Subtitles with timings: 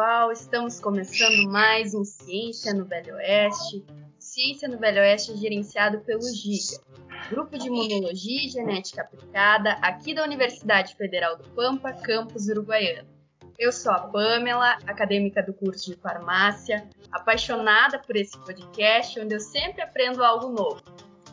[0.00, 3.84] Pessoal, estamos começando mais um Ciência no Velho Oeste.
[4.18, 6.82] Ciência no Velho Oeste é gerenciado pelo GIGA,
[7.28, 13.10] Grupo de Imunologia e Genética Aplicada, aqui da Universidade Federal do Pampa, campus uruguaiano.
[13.58, 19.40] Eu sou a Pamela, acadêmica do curso de farmácia, apaixonada por esse podcast, onde eu
[19.40, 20.80] sempre aprendo algo novo.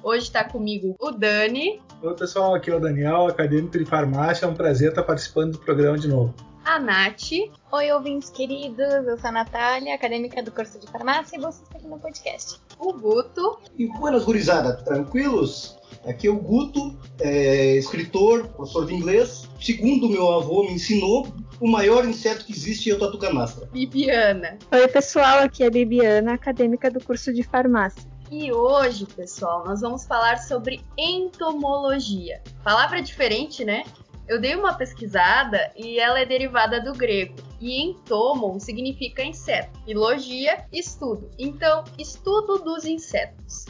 [0.03, 1.81] Hoje está comigo o Dani.
[2.03, 4.45] Oi, pessoal, aqui é o Daniel, acadêmico de farmácia.
[4.45, 6.35] É um prazer estar participando do programa de novo.
[6.65, 7.31] A Nath.
[7.69, 8.79] Oi, ouvintes queridos.
[9.05, 12.61] Eu sou a Natália, acadêmica do curso de farmácia, e você está aqui no podcast.
[12.79, 13.59] O Guto.
[13.77, 15.77] E buenas, gurizada, tranquilos?
[16.05, 19.49] Aqui é o Guto, é, escritor, professor de inglês.
[19.59, 21.27] Segundo meu avô me ensinou,
[21.59, 23.65] o maior inseto que existe é o tatu canastra.
[23.65, 24.57] Bibiana.
[24.71, 28.01] Oi, pessoal, aqui é a Bibiana, acadêmica do curso de farmácia.
[28.31, 32.41] E hoje, pessoal, nós vamos falar sobre entomologia.
[32.63, 33.83] Palavra diferente, né?
[34.25, 37.35] Eu dei uma pesquisada e ela é derivada do grego.
[37.59, 41.29] E entomon significa inseto, e logia, estudo.
[41.39, 43.65] Então, estudo dos insetos.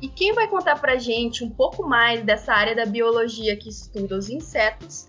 [0.00, 4.16] E quem vai contar pra gente um pouco mais dessa área da biologia que estuda
[4.16, 5.06] os insetos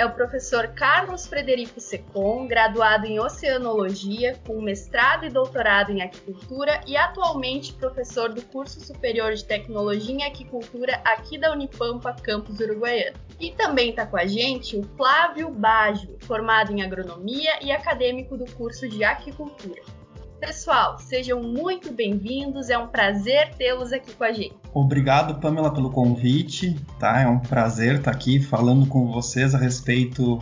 [0.00, 6.80] é o professor Carlos Frederico Secon, graduado em Oceanologia, com mestrado e doutorado em Aquicultura
[6.86, 13.18] e atualmente professor do curso superior de Tecnologia em Aquicultura aqui da Unipampa, campus uruguaiano.
[13.38, 18.50] E também está com a gente o Flávio Baggio, formado em Agronomia e acadêmico do
[18.52, 19.99] curso de Aquicultura.
[20.40, 24.54] Pessoal, sejam muito bem-vindos, é um prazer tê-los aqui com a gente.
[24.72, 27.20] Obrigado, Pamela, pelo convite, tá?
[27.20, 30.38] É um prazer estar aqui falando com vocês a respeito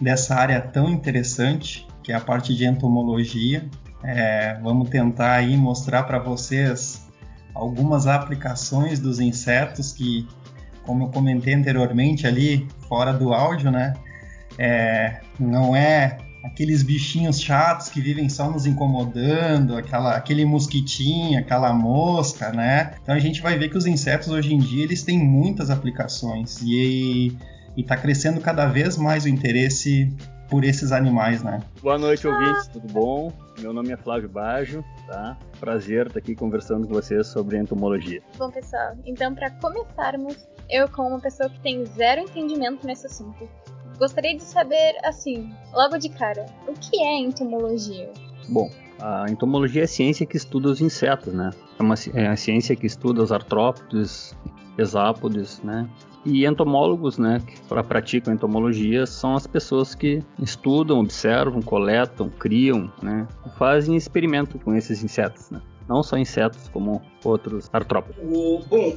[0.00, 3.68] dessa área tão interessante, que é a parte de entomologia.
[4.02, 7.06] É, vamos tentar aí mostrar para vocês
[7.54, 10.26] algumas aplicações dos insetos que,
[10.82, 13.92] como eu comentei anteriormente ali, fora do áudio, né?
[14.58, 21.72] É, não é aqueles bichinhos chatos que vivem só nos incomodando, aquela, aquele mosquitinho, aquela
[21.72, 22.94] mosca, né?
[23.02, 26.60] Então a gente vai ver que os insetos hoje em dia eles têm muitas aplicações
[26.62, 27.36] e
[27.76, 30.12] está crescendo cada vez mais o interesse
[30.48, 31.62] por esses animais, né?
[31.80, 33.32] Boa noite, ouvintes, tudo bom?
[33.58, 35.38] Meu nome é Flávio Baggio, tá?
[35.58, 38.20] Prazer estar aqui conversando com vocês sobre entomologia.
[38.36, 40.36] Bom, pessoal, então para começarmos,
[40.68, 43.48] eu como uma pessoa que tem zero entendimento nesse assunto,
[43.98, 48.10] Gostaria de saber, assim, logo de cara, o que é entomologia?
[48.48, 48.70] Bom,
[49.00, 51.50] a entomologia é a ciência que estuda os insetos, né?
[51.78, 54.36] É, uma, é a ciência que estuda os artrópodes,
[54.78, 55.88] hexápodes, né?
[56.24, 63.26] E entomólogos, né, que praticam entomologia, são as pessoas que estudam, observam, coletam, criam, né,
[63.58, 65.60] fazem experimento com esses insetos, né?
[65.92, 68.18] Não só insetos, como outros artrópodes.
[68.24, 68.88] O, bom,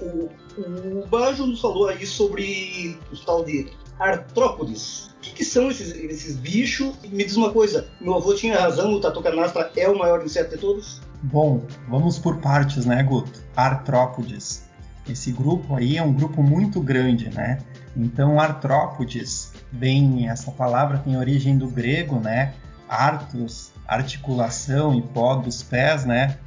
[0.57, 3.69] o, o Bajo nos falou aí sobre o tal de
[3.99, 5.07] artrópodes.
[5.17, 6.95] O que, que são esses, esses bichos?
[7.03, 10.55] Me diz uma coisa, meu avô tinha razão, o tatu canastra é o maior inseto
[10.55, 11.01] de todos?
[11.23, 13.43] Bom, vamos por partes, né, Guto?
[13.57, 14.63] Artrópodes.
[15.09, 17.59] Esse grupo aí é um grupo muito grande, né?
[17.97, 22.53] Então, artrópodes, bem, essa palavra tem origem do grego, né?
[22.87, 26.37] Artos, articulação e pó dos pés, né?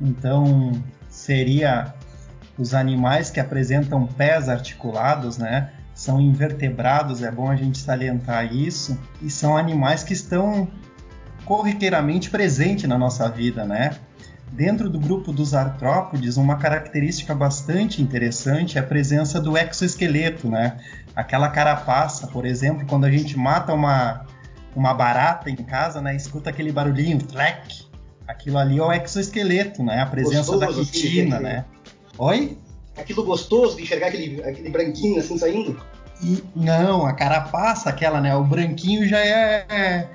[0.00, 0.72] Então,
[1.08, 1.94] seria
[2.58, 5.70] os animais que apresentam pés articulados, né?
[6.00, 10.66] são invertebrados, é bom a gente salientar isso, e são animais que estão
[11.44, 13.90] corriqueiramente presentes na nossa vida, né?
[14.50, 20.78] Dentro do grupo dos artrópodes, uma característica bastante interessante é a presença do exoesqueleto, né?
[21.14, 24.24] Aquela carapaça, por exemplo, quando a gente mata uma,
[24.74, 26.16] uma barata em casa, né?
[26.16, 27.89] Escuta aquele barulhinho, tlec.
[28.30, 30.00] Aquilo ali é o exoesqueleto, né?
[30.00, 31.64] A presença Gostoso, da quitina, né?
[32.18, 32.56] Oi?
[33.00, 35.80] aquilo gostoso de enxergar aquele, aquele branquinho assim saindo?
[36.22, 38.34] E, não, a carapaça, aquela, né?
[38.36, 40.06] O branquinho já é.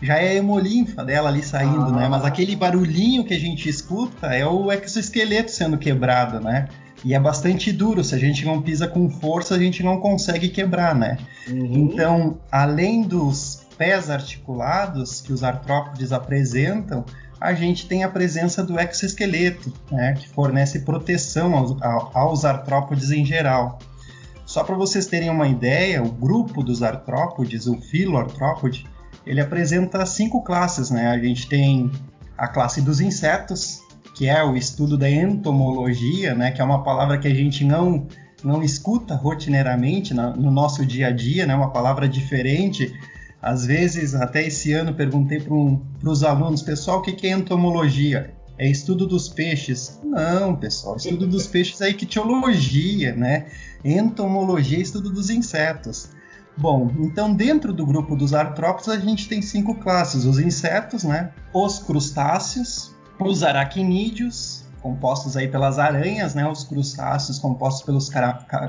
[0.00, 1.92] Já é a hemolinfa dela ali saindo, ah.
[1.92, 2.08] né?
[2.08, 6.68] Mas aquele barulhinho que a gente escuta é o exoesqueleto sendo quebrado, né?
[7.04, 10.48] E é bastante duro, se a gente não pisa com força, a gente não consegue
[10.48, 11.18] quebrar, né?
[11.48, 11.74] Uhum.
[11.74, 17.04] Então, além dos pés articulados que os artrópodes apresentam,
[17.42, 21.76] a gente tem a presença do exoesqueleto, né, que fornece proteção aos,
[22.14, 23.80] aos artrópodes em geral.
[24.46, 28.86] Só para vocês terem uma ideia, o grupo dos artrópodes, o filoartrópode,
[29.26, 31.08] ele apresenta cinco classes, né?
[31.08, 31.90] A gente tem
[32.36, 33.80] a classe dos insetos,
[34.14, 36.50] que é o estudo da entomologia, né?
[36.50, 38.06] Que é uma palavra que a gente não
[38.44, 41.54] não escuta rotineiramente no nosso dia a dia, né?
[41.54, 42.92] Uma palavra diferente
[43.42, 47.30] às vezes, até esse ano, perguntei para um, os alunos, pessoal, o que, que é
[47.30, 48.32] entomologia?
[48.56, 49.98] É estudo dos peixes?
[50.04, 53.46] Não, pessoal, estudo dos peixes é ictiologia, né?
[53.84, 56.10] Entomologia é estudo dos insetos.
[56.56, 61.32] Bom, então dentro do grupo dos artrópodes a gente tem cinco classes: os insetos, né?
[61.52, 66.46] Os crustáceos, os aracnídeos, compostos aí pelas aranhas, né?
[66.46, 68.10] Os crustáceos compostos pelos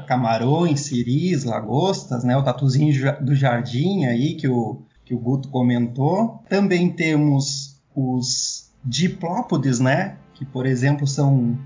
[0.07, 2.37] camarões, siris, lagostas, né?
[2.37, 6.43] O tatuzinho do jardim aí que o, que o Guto comentou.
[6.47, 10.15] Também temos os diplópodes, né?
[10.35, 11.57] Que, por exemplo, são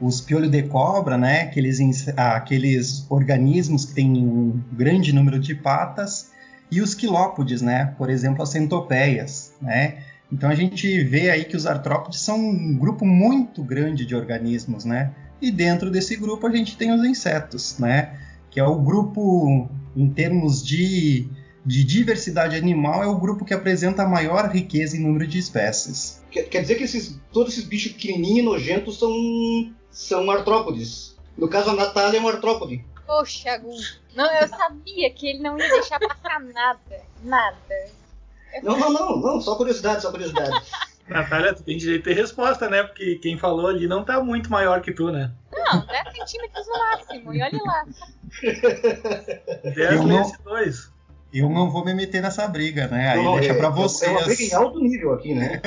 [0.00, 1.42] os piolho de cobra, né?
[1.42, 1.78] Aqueles,
[2.16, 6.32] aqueles organismos que têm um grande número de patas.
[6.70, 7.94] E os quilópodes, né?
[7.98, 9.98] Por exemplo, as centopeias, né?
[10.32, 14.86] Então a gente vê aí que os artrópodes são um grupo muito grande de organismos,
[14.86, 15.14] né?
[15.42, 18.18] E dentro desse grupo a gente tem os insetos, né?
[18.50, 21.28] Que é o grupo, em termos de,
[21.66, 26.22] de diversidade animal, é o grupo que apresenta a maior riqueza em número de espécies.
[26.30, 29.12] Quer, quer dizer que esses, todos esses bichos pequenininhos e nojentos são,
[29.90, 31.14] são artrópodes.
[31.36, 32.82] No caso, a Natália é um artrópode.
[33.06, 33.76] Poxa, Gu.
[34.14, 37.02] Não, eu sabia que ele não ia deixar passar nada.
[37.22, 37.58] Nada.
[38.62, 40.60] Não, não, não, não, só curiosidade, só curiosidade.
[41.08, 42.82] Natália, tu tem direito de ter resposta, né?
[42.82, 45.32] Porque quem falou ali não tá muito maior que tu, né?
[45.52, 47.84] Não, 10 centímetros no máximo, e olha lá.
[49.74, 50.92] 10 vezes 2.
[51.32, 53.12] Eu não vou me meter nessa briga, né?
[53.12, 54.10] Aí não, deixa é, pra vocês.
[54.10, 55.62] É uma briga em alto nível aqui, né?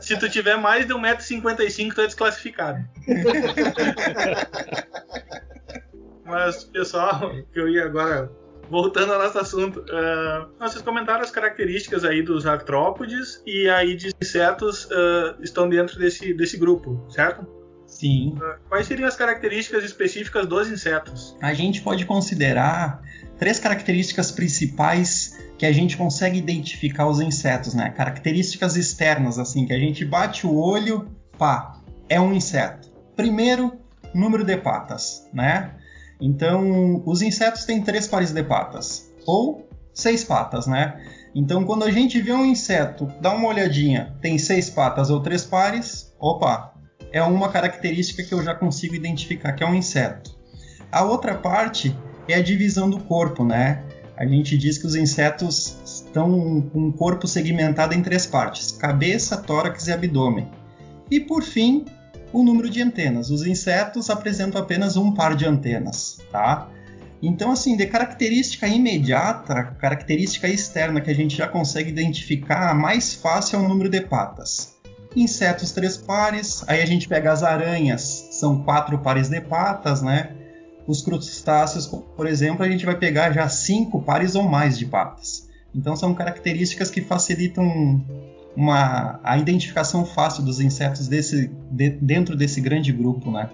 [0.00, 2.84] Se tu tiver mais de 1,55m, tu é desclassificado.
[6.24, 8.30] Mas, pessoal, que eu ia agora
[8.70, 14.12] voltando ao nosso assunto, uh, vocês comentaram as características aí dos artrópodes e aí de
[14.20, 17.46] insetos uh, estão dentro desse, desse grupo, certo?
[17.86, 18.36] Sim.
[18.36, 21.36] Uh, quais seriam as características específicas dos insetos?
[21.40, 23.02] A gente pode considerar
[23.38, 27.90] três características principais que a gente consegue identificar os insetos, né?
[27.90, 31.08] Características externas, assim, que a gente bate o olho,
[31.38, 31.78] pá,
[32.08, 32.92] é um inseto.
[33.14, 33.78] Primeiro,
[34.12, 35.74] número de patas, né?
[36.20, 41.00] Então, os insetos têm três pares de patas, ou seis patas, né?
[41.34, 45.44] Então, quando a gente vê um inseto, dá uma olhadinha, tem seis patas ou três
[45.44, 46.74] pares, opa,
[47.12, 50.36] é uma característica que eu já consigo identificar que é um inseto.
[50.90, 51.96] A outra parte
[52.28, 53.84] é a divisão do corpo, né?
[54.16, 59.36] A gente diz que os insetos estão com um corpo segmentado em três partes: cabeça,
[59.36, 60.48] tórax e abdômen.
[61.10, 61.84] E por fim,
[62.34, 63.30] o número de antenas.
[63.30, 66.68] Os insetos apresentam apenas um par de antenas, tá?
[67.22, 73.60] Então, assim, de característica imediata, característica externa que a gente já consegue identificar, mais fácil
[73.60, 74.74] é o número de patas.
[75.14, 76.64] Insetos, três pares.
[76.66, 80.32] Aí a gente pega as aranhas, são quatro pares de patas, né?
[80.88, 85.48] Os crustáceos, por exemplo, a gente vai pegar já cinco pares ou mais de patas.
[85.72, 88.04] Então, são características que facilitam
[88.56, 93.48] uma, a identificação fácil dos insetos desse, de, dentro desse grande grupo, né?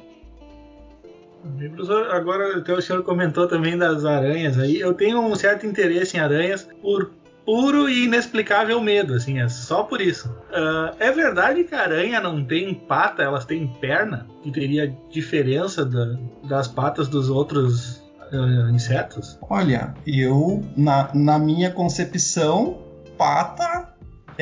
[1.75, 4.79] Professor, agora até o senhor comentou também das aranhas aí.
[4.79, 7.13] Eu tenho um certo interesse em aranhas por
[7.47, 10.29] puro e inexplicável medo, assim, é só por isso.
[10.51, 14.27] Uh, é verdade que a aranha não tem pata, elas têm perna?
[14.43, 18.03] Que teria diferença da, das patas dos outros
[18.33, 19.39] uh, insetos?
[19.49, 22.79] Olha, eu, na, na minha concepção,
[23.17, 23.90] pata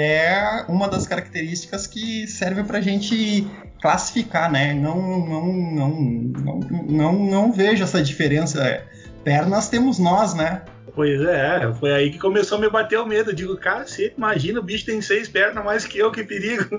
[0.00, 3.44] é uma das características que serve para a gente
[3.82, 4.72] classificar, né?
[4.72, 8.86] Não, não, não, não, não, não vejo essa diferença.
[9.24, 10.62] Pernas temos nós, né?
[10.94, 13.30] Pois é, foi aí que começou a me bater o medo.
[13.30, 16.64] Eu digo, cara, você imagina, o bicho tem seis pernas mais que eu, que perigo.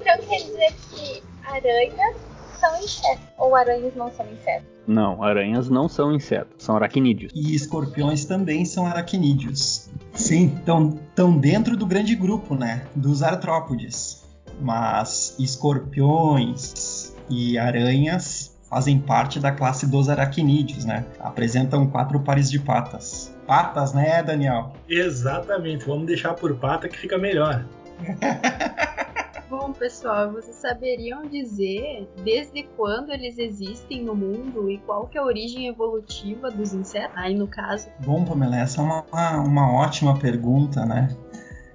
[0.00, 2.16] então quer dizer que aranhas
[2.62, 4.68] são insetos, ou aranhas não são insetos?
[4.86, 7.32] Não, aranhas não são insetos, são aracnídeos.
[7.34, 9.90] E escorpiões também são aracnídeos.
[10.14, 12.86] Sim, estão dentro do grande grupo, né?
[12.94, 14.22] Dos artrópodes.
[14.60, 21.04] Mas escorpiões e aranhas fazem parte da classe dos aracnídeos, né?
[21.18, 23.34] Apresentam quatro pares de patas.
[23.44, 24.72] Patas, né, Daniel?
[24.88, 27.64] Exatamente, vamos deixar por pata que fica melhor.
[29.52, 35.20] Bom, pessoal, vocês saberiam dizer desde quando eles existem no mundo e qual que é
[35.20, 37.14] a origem evolutiva dos insetos?
[37.14, 37.90] Aí, no caso.
[37.98, 39.04] Bom, Pamela, essa é uma,
[39.42, 41.14] uma ótima pergunta, né?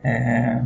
[0.03, 0.63] É,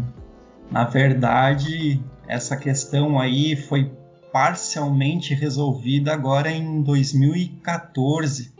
[0.72, 3.92] na verdade, essa questão aí foi
[4.32, 8.54] parcialmente resolvida agora em 2014,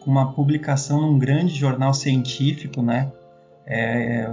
[0.00, 3.12] com uma publicação num grande jornal científico, né?
[3.64, 4.28] É,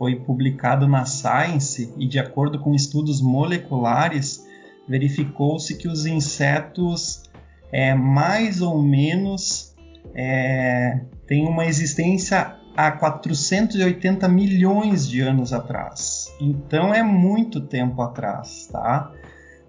[0.00, 4.42] foi publicado na Science e, de acordo com estudos moleculares,
[4.88, 7.24] verificou-se que os insetos
[7.70, 9.76] é, mais ou menos
[10.14, 16.34] é, têm uma existência há 480 milhões de anos atrás.
[16.40, 19.12] Então é muito tempo atrás, tá?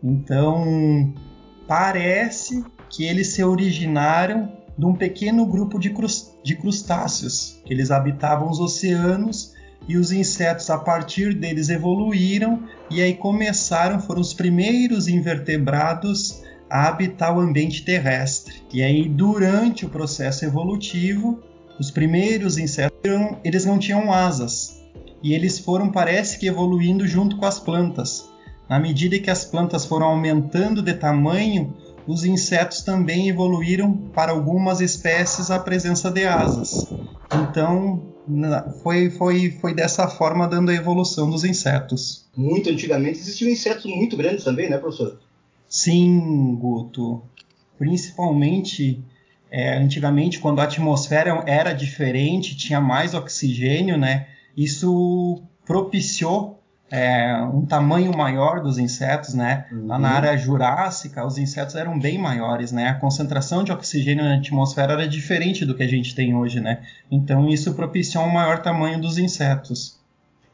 [0.01, 1.13] Então
[1.67, 5.93] parece que eles se originaram de um pequeno grupo de,
[6.41, 13.01] de crustáceos, que eles habitavam os oceanos e os insetos a partir deles evoluíram e
[13.01, 18.63] aí começaram, foram os primeiros invertebrados a habitar o ambiente terrestre.
[18.73, 21.41] E aí durante o processo evolutivo,
[21.79, 22.91] os primeiros insetos
[23.43, 24.81] eles não tinham asas
[25.23, 28.29] e eles foram parece que evoluindo junto com as plantas.
[28.69, 31.75] Na medida que as plantas foram aumentando de tamanho,
[32.07, 36.88] os insetos também evoluíram para algumas espécies a presença de asas.
[37.33, 38.11] Então,
[38.83, 42.25] foi, foi, foi dessa forma dando a evolução dos insetos.
[42.35, 45.19] Muito antigamente existiam insetos muito grandes também, né, professor?
[45.67, 47.23] Sim, Guto.
[47.77, 49.03] Principalmente
[49.51, 54.27] é, antigamente, quando a atmosfera era diferente, tinha mais oxigênio, né?
[54.55, 56.61] Isso propiciou
[56.91, 59.65] é, um tamanho maior dos insetos, né?
[59.71, 59.88] Uhum.
[59.88, 62.89] Lá na área jurássica, os insetos eram bem maiores, né?
[62.89, 66.86] A concentração de oxigênio na atmosfera era diferente do que a gente tem hoje, né?
[67.10, 70.01] Então isso propiciou um maior tamanho dos insetos.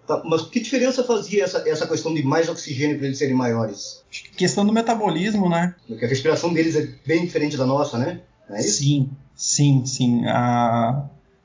[0.05, 4.03] Tá, mas que diferença fazia essa, essa questão de mais oxigênio para eles serem maiores?
[4.37, 5.73] Questão do metabolismo, né?
[5.87, 8.21] Porque a respiração deles é bem diferente da nossa, né?
[8.49, 10.25] É sim, sim, sim.
[10.27, 11.03] Ah,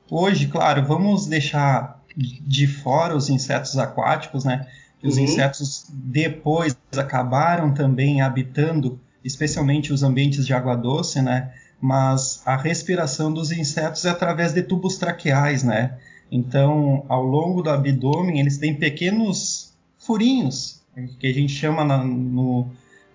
[0.09, 4.67] hoje, claro, vamos deixar de fora os insetos aquáticos, né?
[5.03, 5.23] Os uhum.
[5.23, 11.51] insetos depois acabaram também habitando, especialmente os ambientes de água doce, né?
[11.81, 15.97] Mas a respiração dos insetos é através de tubos traqueais, né?
[16.31, 20.81] Então, ao longo do abdômen, eles têm pequenos furinhos,
[21.19, 22.67] que a gente chama na, no,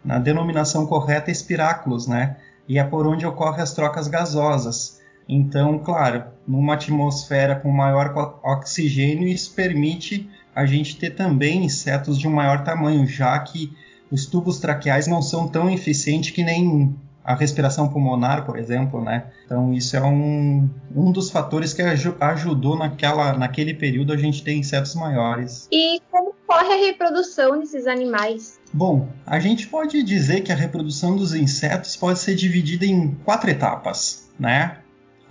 [0.05, 2.37] na denominação correta espiráculos, né?
[2.69, 5.01] E é por onde ocorrem as trocas gasosas.
[5.27, 12.27] Então, claro, numa atmosfera com maior oxigênio, isso permite a gente ter também insetos de
[12.27, 13.73] um maior tamanho, já que
[14.11, 19.27] os tubos traqueais não são tão eficientes que nem a respiração pulmonar, por exemplo, né?
[19.45, 24.53] Então isso é um, um dos fatores que ajudou naquela, naquele período a gente ter
[24.53, 25.69] insetos maiores.
[25.71, 28.59] E como ocorre a reprodução desses animais?
[28.73, 33.49] Bom, a gente pode dizer que a reprodução dos insetos pode ser dividida em quatro
[33.49, 34.79] etapas, né?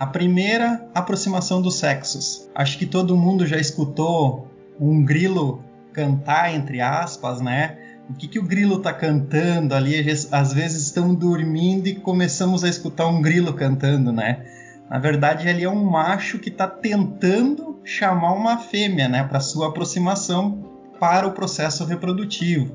[0.00, 2.48] A primeira, aproximação dos sexos.
[2.54, 4.47] Acho que todo mundo já escutou
[4.80, 7.76] um grilo cantar, entre aspas, né?
[8.08, 9.94] O que, que o grilo está cantando ali?
[10.32, 14.46] Às vezes estamos dormindo e começamos a escutar um grilo cantando, né?
[14.88, 19.68] Na verdade, ele é um macho que está tentando chamar uma fêmea, né, para sua
[19.68, 20.64] aproximação
[20.98, 22.74] para o processo reprodutivo.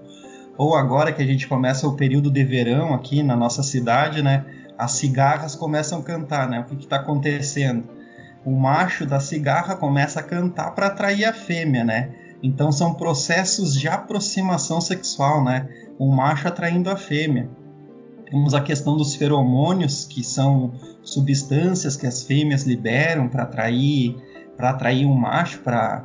[0.58, 4.46] Ou agora que a gente começa o período de verão aqui na nossa cidade, né,
[4.78, 6.60] as cigarras começam a cantar, né?
[6.60, 7.84] O que está acontecendo?
[8.46, 12.10] O macho da cigarra começa a cantar para atrair a fêmea, né?
[12.42, 15.70] Então são processos de aproximação sexual, né?
[15.98, 17.50] O macho atraindo a fêmea.
[18.30, 20.74] Temos a questão dos feromônios, que são
[21.04, 24.16] substâncias que as fêmeas liberam para atrair
[24.58, 26.04] para atrair um macho para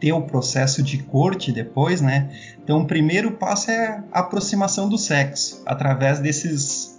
[0.00, 2.30] ter o processo de corte depois, né?
[2.62, 6.95] Então, o primeiro passo é a aproximação do sexo através desses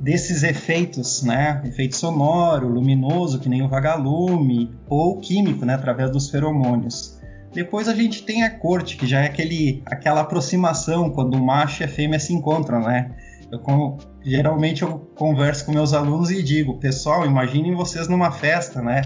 [0.00, 1.62] desses efeitos, né?
[1.64, 5.74] Efeito sonoro, luminoso, que nem o vagalume, ou químico, né?
[5.74, 7.20] Através dos feromônios.
[7.52, 11.82] Depois a gente tem a corte, que já é aquele, aquela aproximação quando o macho
[11.82, 13.10] e a fêmea se encontram, né?
[13.50, 18.82] Eu, como, geralmente eu converso com meus alunos e digo, pessoal, imaginem vocês numa festa,
[18.82, 19.02] né?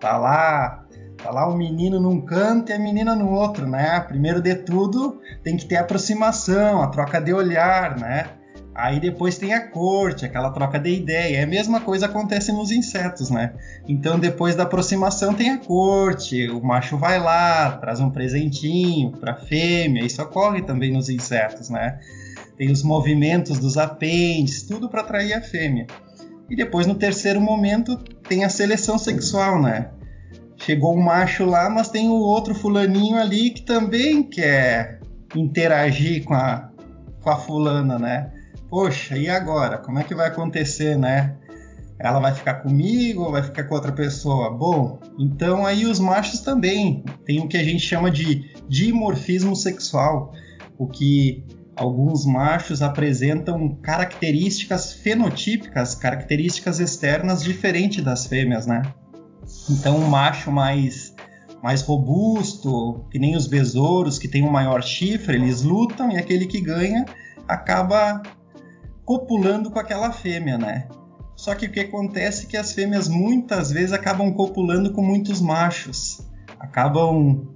[0.00, 0.86] Tá lá,
[1.22, 4.00] tá lá o menino num canto e a menina no outro, né?
[4.00, 8.39] Primeiro de tudo, tem que ter aproximação, a troca de olhar, né?
[8.82, 11.36] Aí depois tem a corte, aquela troca de ideia.
[11.36, 13.52] É a mesma coisa acontece nos insetos, né?
[13.86, 19.36] Então depois da aproximação tem a corte, o macho vai lá, traz um presentinho para
[19.36, 20.02] fêmea.
[20.02, 22.00] Isso ocorre também nos insetos, né?
[22.56, 25.86] Tem os movimentos dos apêndices, tudo para atrair a fêmea.
[26.48, 29.90] E depois no terceiro momento tem a seleção sexual, né?
[30.56, 35.00] Chegou um macho lá, mas tem o outro fulaninho ali que também quer
[35.36, 36.70] interagir com a,
[37.20, 38.39] com a fulana, né?
[38.70, 39.76] Poxa, e agora?
[39.78, 41.36] Como é que vai acontecer, né?
[41.98, 44.50] Ela vai ficar comigo ou vai ficar com outra pessoa?
[44.50, 50.32] Bom, então aí os machos também têm o que a gente chama de dimorfismo sexual,
[50.78, 51.44] o que
[51.76, 58.82] alguns machos apresentam características fenotípicas, características externas diferentes das fêmeas, né?
[59.68, 61.14] Então, um macho mais
[61.62, 66.46] mais robusto, que nem os besouros, que tem um maior chifre, eles lutam e aquele
[66.46, 67.04] que ganha
[67.46, 68.22] acaba
[69.04, 70.88] copulando com aquela fêmea, né?
[71.36, 75.40] Só que o que acontece é que as fêmeas muitas vezes acabam copulando com muitos
[75.40, 76.20] machos,
[76.58, 77.48] acabam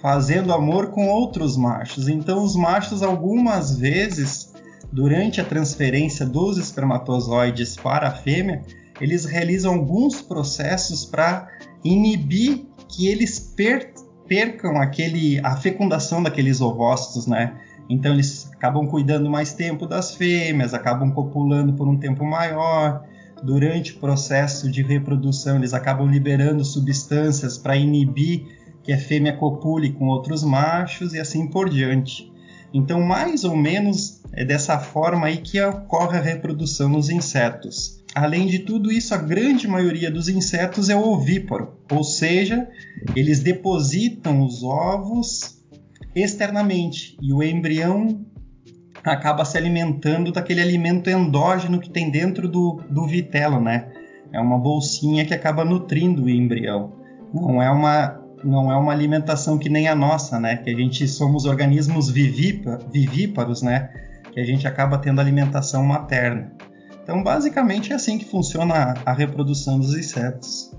[0.00, 2.08] fazendo amor com outros machos.
[2.08, 4.54] Então os machos algumas vezes
[4.90, 8.62] durante a transferência dos espermatozoides para a fêmea,
[9.00, 11.48] eles realizam alguns processos para
[11.84, 13.92] inibir que eles per
[14.26, 17.58] percam aquele, a fecundação daqueles ovócitos, né?
[17.88, 23.04] Então eles acabam cuidando mais tempo das fêmeas, acabam copulando por um tempo maior.
[23.40, 28.46] Durante o processo de reprodução, eles acabam liberando substâncias para inibir
[28.82, 32.32] que a fêmea copule com outros machos e assim por diante.
[32.74, 38.02] Então, mais ou menos é dessa forma aí que ocorre a reprodução nos insetos.
[38.12, 42.68] Além de tudo isso, a grande maioria dos insetos é ovíparo, ou seja,
[43.14, 45.62] eles depositam os ovos
[46.12, 48.26] externamente e o embrião
[49.12, 53.88] acaba se alimentando daquele alimento endógeno que tem dentro do, do vitelo, né?
[54.32, 56.92] É uma bolsinha que acaba nutrindo o embrião.
[57.32, 60.56] Não é uma não é uma alimentação que nem a nossa, né?
[60.58, 63.90] Que a gente somos organismos vivíparos, né?
[64.32, 66.52] Que a gente acaba tendo alimentação materna.
[67.02, 70.72] Então, basicamente, é assim que funciona a reprodução dos insetos.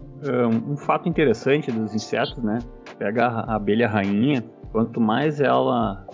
[0.67, 2.59] Um fato interessante dos insetos, né?
[2.97, 6.05] Pega a abelha rainha, quanto mais ela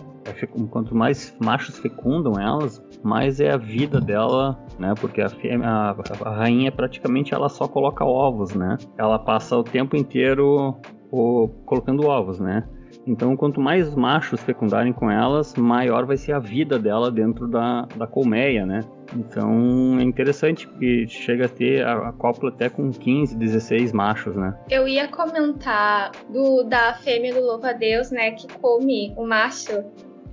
[0.70, 4.94] quanto mais machos fecundam elas, mais é a vida dela, né?
[5.00, 5.27] Porque a,
[5.63, 8.77] a, a, rainha praticamente ela só coloca ovos, né?
[8.98, 10.75] Ela passa o tempo inteiro
[11.11, 12.68] o, colocando ovos, né?
[13.07, 17.83] Então, quanto mais machos fecundarem com elas, maior vai ser a vida dela dentro da,
[17.96, 18.79] da colmeia, né?
[19.16, 24.35] Então é interessante porque chega a ter a, a cópula até com 15, 16 machos,
[24.35, 24.57] né?
[24.70, 29.83] Eu ia comentar do da fêmea do louva-a-Deus, né, que come o macho.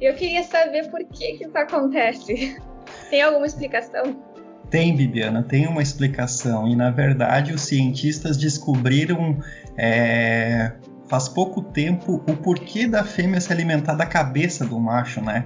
[0.02, 2.60] Eu queria saber por que que isso acontece.
[3.08, 4.20] Tem alguma explicação?
[4.68, 6.66] Tem, Bibiana, tem uma explicação.
[6.66, 9.38] E na verdade os cientistas descobriram
[9.76, 10.72] é,
[11.06, 15.44] faz pouco tempo o porquê da fêmea se alimentar da cabeça do macho, né?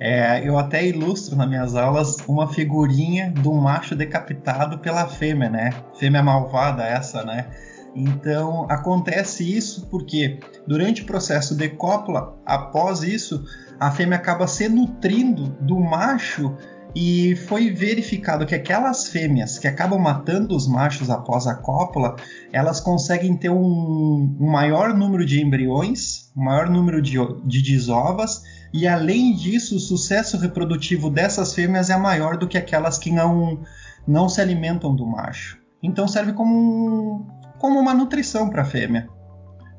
[0.00, 5.70] É, eu até ilustro nas minhas aulas uma figurinha do macho decapitado pela fêmea, né?
[5.96, 7.46] Fêmea malvada essa, né?
[7.94, 13.44] Então acontece isso porque durante o processo de cópula, após isso,
[13.78, 16.56] a fêmea acaba se nutrindo do macho
[16.94, 22.14] e foi verificado que aquelas fêmeas que acabam matando os machos após a cópula,
[22.52, 28.42] elas conseguem ter um, um maior número de embriões, um maior número de, de desovas,
[28.72, 33.60] e além disso, o sucesso reprodutivo dessas fêmeas é maior do que aquelas que não,
[34.06, 35.58] não se alimentam do macho.
[35.82, 37.26] Então serve como, um,
[37.64, 39.08] como uma nutrição para a fêmea,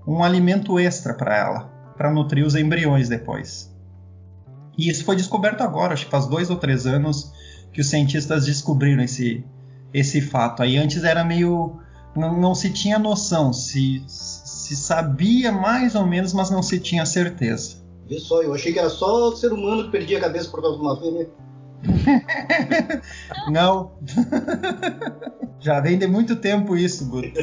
[0.08, 1.60] um alimento extra para ela,
[1.96, 3.72] para nutrir os embriões depois.
[4.76, 7.32] E isso foi descoberto agora, acho que faz dois ou três anos
[7.72, 9.46] que os cientistas descobriram esse,
[9.94, 10.64] esse fato.
[10.64, 11.80] Aí antes era meio.
[12.16, 17.06] Não, não se tinha noção, se, se sabia mais ou menos, mas não se tinha
[17.06, 17.76] certeza.
[18.10, 20.60] Vê só, eu achei que era só o ser humano que perdia a cabeça por
[20.60, 21.30] causa de uma fêmea.
[23.52, 23.92] Não.
[25.60, 27.40] Já vem de muito tempo isso, Guto.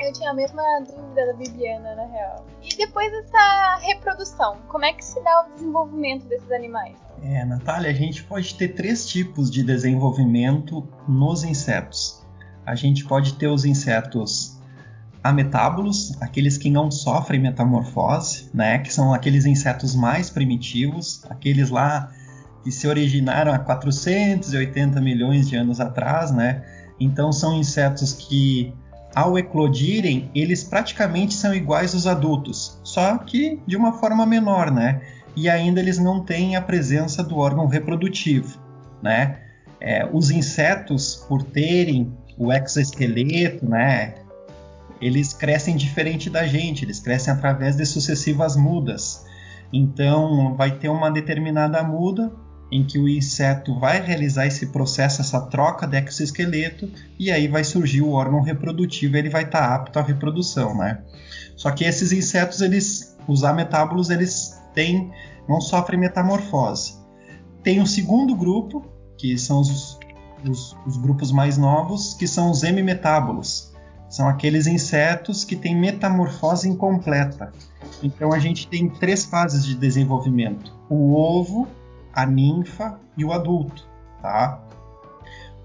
[0.00, 2.46] Eu tinha a mesma dúvida da Bibiana, na real.
[2.62, 6.96] E depois dessa reprodução, como é que se dá o desenvolvimento desses animais?
[7.22, 12.22] É, Natália, a gente pode ter três tipos de desenvolvimento nos insetos.
[12.64, 14.56] A gente pode ter os insetos
[15.22, 22.12] ametábulos, aqueles que não sofrem metamorfose, né, que são aqueles insetos mais primitivos, aqueles lá
[22.66, 26.64] que se originaram há 480 milhões de anos atrás, né?
[26.98, 28.74] Então são insetos que
[29.14, 35.00] ao eclodirem, eles praticamente são iguais aos adultos, só que de uma forma menor, né?
[35.36, 38.58] E ainda eles não têm a presença do órgão reprodutivo,
[39.00, 39.38] né?
[39.80, 44.14] É, os insetos, por terem o exoesqueleto, né?
[45.00, 49.24] Eles crescem diferente da gente, eles crescem através de sucessivas mudas.
[49.72, 52.32] Então, vai ter uma determinada muda
[52.70, 57.62] em que o inseto vai realizar esse processo, essa troca de exoesqueleto, e aí vai
[57.62, 61.02] surgir o órgão reprodutivo, ele vai estar tá apto à reprodução, né?
[61.54, 65.10] Só que esses insetos, eles, os ametábulos, eles têm,
[65.48, 66.94] não sofrem metamorfose.
[67.62, 68.84] Tem um segundo grupo,
[69.16, 69.98] que são os,
[70.48, 73.72] os, os grupos mais novos, que são os hemimetábulos.
[74.08, 77.52] São aqueles insetos que têm metamorfose incompleta.
[78.02, 81.66] Então a gente tem três fases de desenvolvimento: o ovo,
[82.16, 83.86] a ninfa e o adulto,
[84.22, 84.58] tá?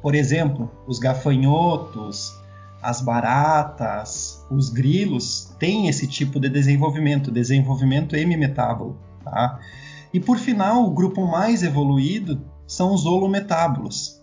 [0.02, 2.38] Por exemplo, os gafanhotos,
[2.82, 9.60] as baratas, os grilos têm esse tipo de desenvolvimento, desenvolvimento hemimetábulo, tá?
[10.14, 14.22] E por final, o grupo mais evoluído são os holometábulos.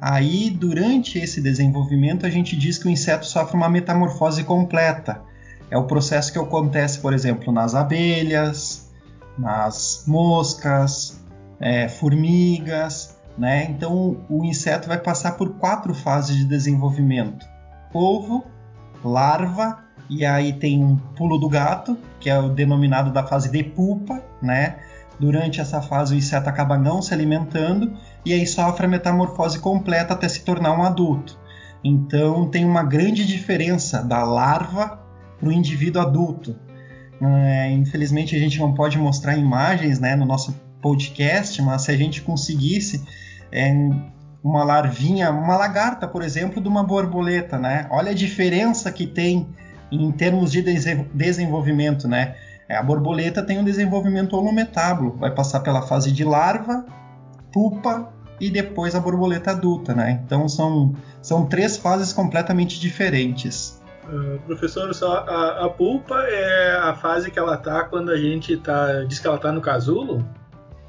[0.00, 5.22] Aí, durante esse desenvolvimento, a gente diz que o inseto sofre uma metamorfose completa.
[5.70, 8.88] É o processo que acontece, por exemplo, nas abelhas,
[9.36, 11.17] nas moscas,
[11.60, 13.66] é, formigas, né?
[13.70, 17.46] Então o inseto vai passar por quatro fases de desenvolvimento:
[17.92, 18.44] ovo,
[19.04, 19.78] larva,
[20.10, 24.22] e aí tem um pulo do gato, que é o denominado da fase de pupa,
[24.42, 24.76] né?
[25.20, 30.14] Durante essa fase o inseto acaba não se alimentando e aí sofre a metamorfose completa
[30.14, 31.38] até se tornar um adulto.
[31.82, 35.00] Então tem uma grande diferença da larva
[35.38, 36.56] para o indivíduo adulto.
[37.20, 41.96] É, infelizmente a gente não pode mostrar imagens né, no nosso podcast, mas se a
[41.96, 43.04] gente conseguisse
[43.50, 43.72] é,
[44.42, 47.86] uma larvinha, uma lagarta, por exemplo, de uma borboleta, né?
[47.90, 49.48] Olha a diferença que tem
[49.90, 50.62] em termos de
[51.12, 52.36] desenvolvimento, né?
[52.68, 56.84] É, a borboleta tem um desenvolvimento holometábulo, vai passar pela fase de larva,
[57.52, 60.20] pupa e depois a borboleta adulta, né?
[60.24, 63.82] Então são, são três fases completamente diferentes.
[64.04, 68.56] Uh, professor, só a, a, pulpa é a fase que ela tá quando a gente
[68.56, 70.24] tá, diz que ela tá no casulo?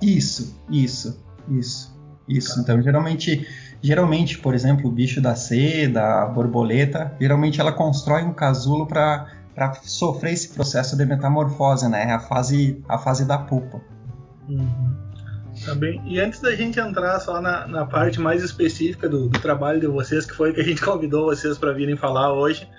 [0.02, 2.56] Isso, isso, isso, isso.
[2.56, 2.62] Tá.
[2.62, 3.48] Então geralmente,
[3.82, 9.40] geralmente, por exemplo, o bicho da seda, a borboleta, geralmente ela constrói um casulo para
[9.60, 12.14] para sofrer esse processo de metamorfose, né?
[12.14, 13.82] A fase, a fase da pulpa.
[14.48, 14.96] Uhum.
[15.66, 16.02] Tá bem.
[16.06, 19.88] E antes da gente entrar só na, na parte mais específica do, do, trabalho de
[19.88, 22.70] vocês, que foi que a gente convidou vocês para virem falar hoje,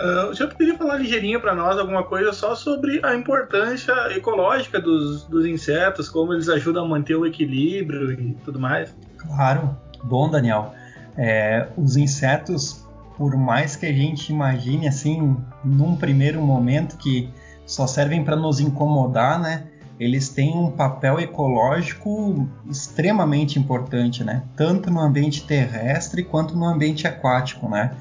[0.00, 4.80] uh, o senhor poderia falar ligeirinho para nós alguma coisa só sobre a importância ecológica
[4.80, 8.94] dos, dos insetos, como eles ajudam a manter o equilíbrio e tudo mais?
[9.18, 9.76] Claro.
[10.02, 10.74] Bom, Daniel.
[11.16, 17.30] É, os insetos por mais que a gente imagine assim, num primeiro momento que
[17.64, 19.64] só servem para nos incomodar, né?
[19.98, 24.42] Eles têm um papel ecológico extremamente importante, né?
[24.54, 27.92] Tanto no ambiente terrestre quanto no ambiente aquático, né?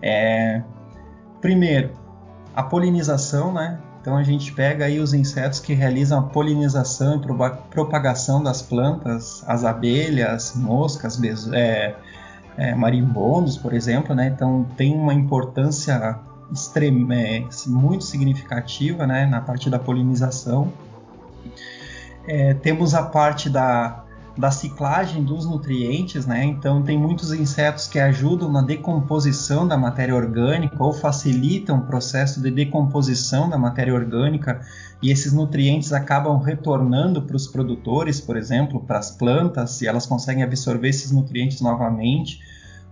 [0.00, 0.62] É...
[1.42, 1.90] Primeiro,
[2.54, 3.78] a polinização, né?
[4.00, 9.44] Então a gente pega aí os insetos que realizam a polinização e propagação das plantas,
[9.46, 11.20] as abelhas, moscas,
[11.52, 11.96] é,
[12.56, 14.28] é, marimbondos, por exemplo, né?
[14.28, 16.16] Então tem uma importância
[16.52, 19.26] extrema, é, muito significativa, né?
[19.26, 20.72] Na parte da polinização.
[22.26, 24.01] É, temos a parte da,
[24.36, 26.44] da ciclagem dos nutrientes, né?
[26.44, 32.40] Então tem muitos insetos que ajudam na decomposição da matéria orgânica ou facilitam o processo
[32.40, 34.62] de decomposição da matéria orgânica
[35.02, 40.06] e esses nutrientes acabam retornando para os produtores, por exemplo, para as plantas, e elas
[40.06, 42.38] conseguem absorver esses nutrientes novamente,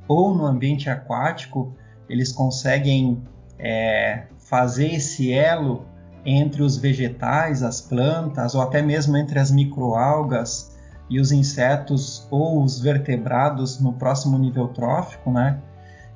[0.08, 1.72] ou no ambiente aquático,
[2.08, 3.22] eles conseguem
[3.58, 5.86] é, fazer esse elo
[6.26, 10.79] entre os vegetais, as plantas, ou até mesmo entre as microalgas
[11.10, 15.60] e os insetos ou os vertebrados no próximo nível trófico, né?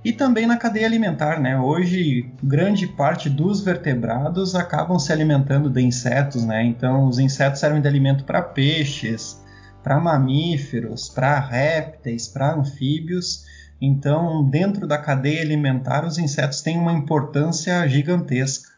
[0.05, 1.41] e também na cadeia alimentar.
[1.41, 1.59] Né?
[1.59, 6.63] Hoje, grande parte dos vertebrados acabam se alimentando de insetos, né?
[6.63, 9.43] então os insetos servem de alimento para peixes,
[9.83, 13.45] para mamíferos, para répteis, para anfíbios.
[13.81, 18.73] Então, dentro da cadeia alimentar, os insetos têm uma importância gigantesca.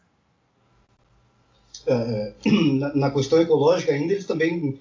[1.85, 2.33] É,
[2.95, 4.77] na, questão ecológica ainda, eles também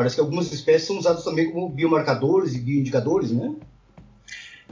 [0.00, 3.52] parece que algumas espécies são usadas também como biomarcadores e bioindicadores, né?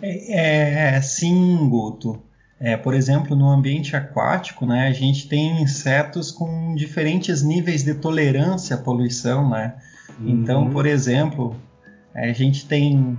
[0.01, 2.23] É, é, sim, Guto.
[2.59, 7.93] É, por exemplo, no ambiente aquático, né, a gente tem insetos com diferentes níveis de
[7.93, 9.75] tolerância à poluição, né?
[10.19, 10.31] Uhum.
[10.31, 11.55] Então, por exemplo,
[12.15, 13.19] a gente tem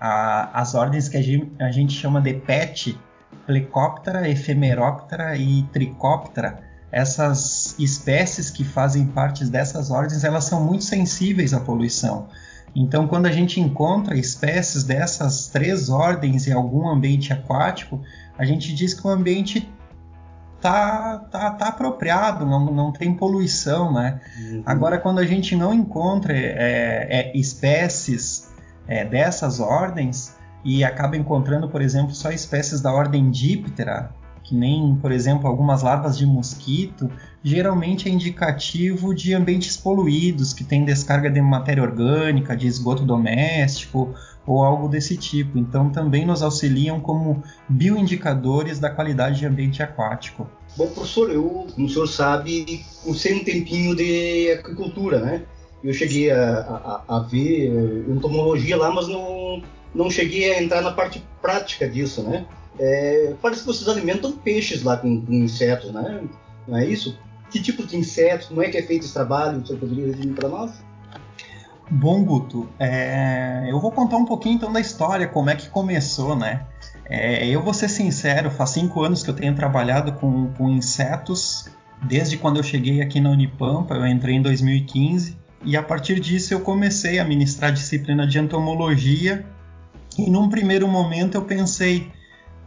[0.00, 2.98] a, as ordens que a gente, a gente, chama de PET,
[3.46, 6.69] Plecóptera, Efemeróptera e Tricóptera.
[6.92, 12.28] Essas espécies que fazem parte dessas ordens, elas são muito sensíveis à poluição.
[12.74, 18.00] Então, quando a gente encontra espécies dessas três ordens em algum ambiente aquático,
[18.38, 19.68] a gente diz que o ambiente
[20.60, 24.20] tá, tá, tá apropriado, não, não tem poluição, né?
[24.38, 24.62] Uhum.
[24.64, 28.50] Agora, quando a gente não encontra é, é, espécies
[28.86, 34.10] é, dessas ordens e acaba encontrando, por exemplo, só espécies da ordem Diptera,
[34.42, 37.10] que nem, por exemplo, algumas larvas de mosquito,
[37.42, 44.14] geralmente é indicativo de ambientes poluídos, que tem descarga de matéria orgânica, de esgoto doméstico
[44.46, 45.58] ou algo desse tipo.
[45.58, 50.48] Então também nos auxiliam como bioindicadores da qualidade de ambiente aquático.
[50.76, 55.42] Bom, professor, eu, como o senhor sabe, cursei um tempinho de agricultura, né?
[55.82, 59.62] Eu cheguei a, a, a ver entomologia lá, mas não,
[59.94, 62.44] não cheguei a entrar na parte prática disso, né?
[62.82, 66.22] É, parece que vocês alimentam peixes lá com, com, insetos, né?
[66.66, 67.18] Não é isso?
[67.50, 68.46] Que tipo de insetos?
[68.46, 69.60] Como é que é feito esse trabalho?
[69.60, 70.72] Você poderia resumir para nós?
[71.90, 76.34] Bom, Guto, é, eu vou contar um pouquinho então da história, como é que começou,
[76.34, 76.64] né?
[77.04, 81.68] É, eu vou ser sincero, faz cinco anos que eu tenho trabalhado com, com insetos,
[82.02, 86.54] desde quando eu cheguei aqui na Unipampa, eu entrei em 2015, e a partir disso
[86.54, 89.44] eu comecei a ministrar disciplina de entomologia
[90.16, 92.10] e num primeiro momento eu pensei,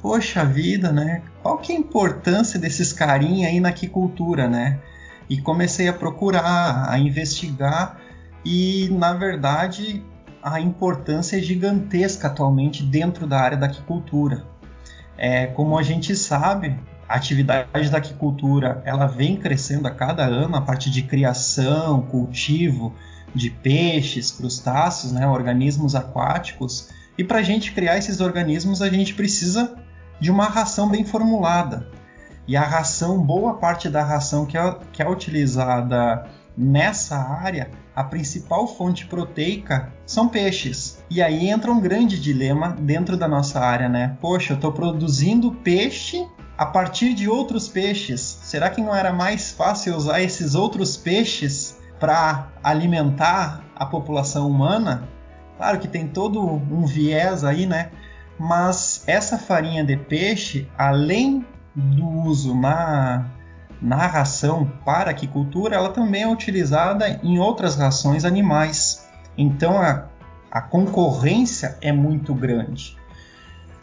[0.03, 1.21] poxa vida, né?
[1.41, 4.81] Qual que é a importância desses carinha aí na aquicultura, né?
[5.29, 8.01] E comecei a procurar, a investigar
[8.43, 10.03] e na verdade
[10.43, 14.45] a importância é gigantesca atualmente dentro da área da aquicultura.
[15.17, 20.57] É, como a gente sabe, a atividade da aquicultura ela vem crescendo a cada ano,
[20.57, 22.93] a parte de criação, cultivo
[23.33, 26.89] de peixes, crustáceos, né, organismos aquáticos.
[27.17, 29.81] E para a gente criar esses organismos, a gente precisa
[30.23, 31.86] de uma ração bem formulada.
[32.47, 38.05] E a ração, boa parte da ração que é, que é utilizada nessa área, a
[38.05, 41.03] principal fonte proteica são peixes.
[41.09, 44.17] E aí entra um grande dilema dentro da nossa área, né?
[44.21, 46.25] Poxa, eu estou produzindo peixe
[46.57, 48.21] a partir de outros peixes.
[48.43, 55.05] Será que não era mais fácil usar esses outros peixes para alimentar a população humana?
[55.57, 57.91] Claro que tem todo um viés aí, né?
[58.38, 63.26] Mas essa farinha de peixe, além do uso na,
[63.82, 69.08] na ração para aquicultura, ela também é utilizada em outras rações animais.
[69.38, 70.06] Então a,
[70.52, 72.98] a concorrência é muito grande.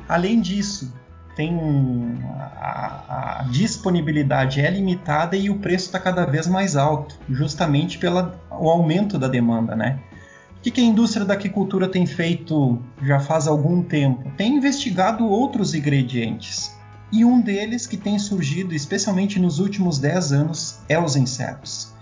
[0.08, 0.92] Além disso,
[1.36, 1.58] tem
[2.58, 8.32] a, a, disponibilidade é limitada e o preço está cada vez mais alto, justamente pelo
[8.50, 10.00] aumento da demanda, né?
[10.60, 14.30] O que, que a indústria da aquicultura tem feito já faz algum tempo?
[14.36, 16.78] Tem investigado outros ingredientes.
[17.10, 21.94] E um deles que tem surgido, especialmente nos últimos 10 anos, é os insetos.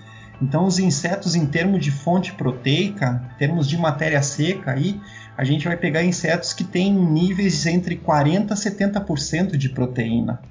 [0.42, 5.01] Então, os insetos, em termos de fonte proteica, em termos de matéria seca, aí,
[5.37, 10.42] a gente vai pegar insetos que têm níveis entre 40% a 70% de proteína.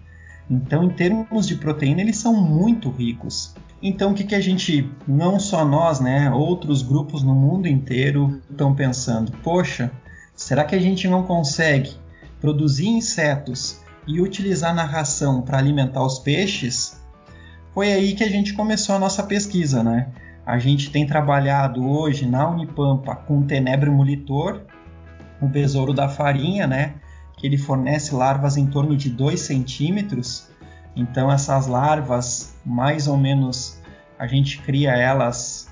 [0.49, 3.53] Então, em termos de proteína, eles são muito ricos.
[3.81, 8.41] Então, o que, que a gente, não só nós, né, outros grupos no mundo inteiro
[8.49, 9.31] estão pensando?
[9.43, 9.91] Poxa,
[10.35, 11.91] será que a gente não consegue
[12.39, 16.99] produzir insetos e utilizar na ração para alimentar os peixes?
[17.73, 20.07] Foi aí que a gente começou a nossa pesquisa, né?
[20.45, 24.61] A gente tem trabalhado hoje na Unipampa com o Tenebre molitor,
[25.41, 26.95] o besouro da farinha, né?
[27.37, 30.49] Que ele fornece larvas em torno de 2 centímetros.
[30.95, 33.81] Então essas larvas, mais ou menos,
[34.19, 35.69] a gente cria elas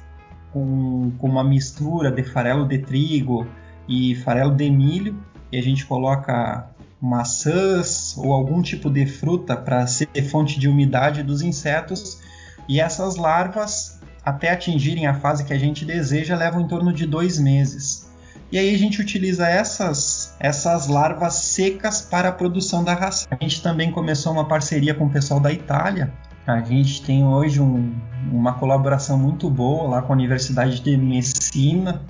[0.53, 3.45] com, com uma mistura de farelo de trigo
[3.89, 6.69] e farelo de milho e a gente coloca
[7.01, 12.19] maçãs ou algum tipo de fruta para ser fonte de umidade dos insetos
[12.67, 17.05] e essas larvas até atingirem a fase que a gente deseja levam em torno de
[17.05, 18.04] dois meses.
[18.51, 23.27] E aí a gente utiliza essas, essas larvas secas para a produção da ração.
[23.31, 26.13] A gente também começou uma parceria com o pessoal da Itália.
[26.45, 27.93] A gente tem hoje um,
[28.31, 32.03] uma colaboração muito boa lá com a Universidade de Messina,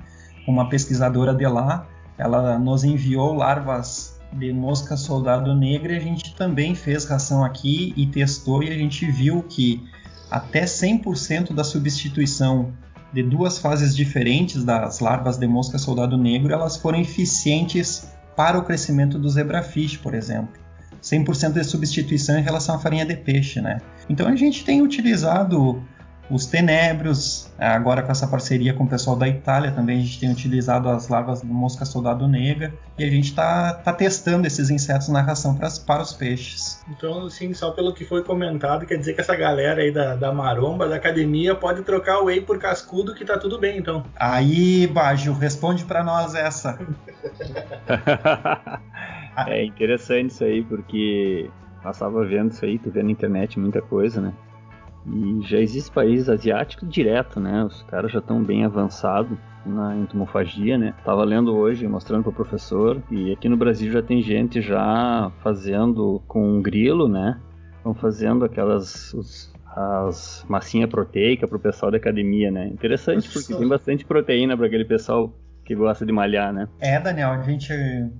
[0.46, 1.86] uma pesquisadora de lá.
[2.18, 7.94] Ela nos enviou larvas de mosca soldado negra e a gente também fez ração aqui
[7.96, 9.82] e testou e a gente viu que
[10.30, 12.72] até 100% da substituição
[13.16, 18.62] de duas fases diferentes das larvas de mosca soldado negro, elas foram eficientes para o
[18.62, 20.60] crescimento do zebrafish, por exemplo.
[21.02, 23.80] 100% de substituição em relação à farinha de peixe, né?
[24.06, 25.82] Então a gente tem utilizado
[26.30, 30.30] os tenébrios, agora com essa parceria com o pessoal da Itália também a gente tem
[30.30, 35.08] utilizado as larvas de mosca soldado negra e a gente está tá testando esses insetos
[35.08, 36.82] na ração pra, para os peixes.
[36.90, 40.32] Então, assim, só pelo que foi comentado, quer dizer que essa galera aí da, da
[40.32, 44.04] maromba, da academia, pode trocar o whey por cascudo que tá tudo bem, então.
[44.16, 46.78] Aí, Bajo, responde para nós essa.
[49.46, 51.50] é interessante isso aí, porque
[51.82, 54.32] passava vendo isso aí, tu vê na internet muita coisa, né?
[55.06, 57.64] E já existe países asiáticos direto, né?
[57.64, 60.94] Os caras já estão bem avançados na entomofagia, né?
[61.04, 65.30] Tava lendo hoje, mostrando para o professor, e aqui no Brasil já tem gente já
[65.42, 67.40] fazendo com grilo, né?
[67.76, 72.66] Estão fazendo aquelas os, as massinha proteica para o pessoal da academia, né?
[72.68, 75.32] Interessante porque tem bastante proteína para aquele pessoal
[75.66, 76.68] que gosta de malhar, né?
[76.78, 77.72] É, Daniel, a gente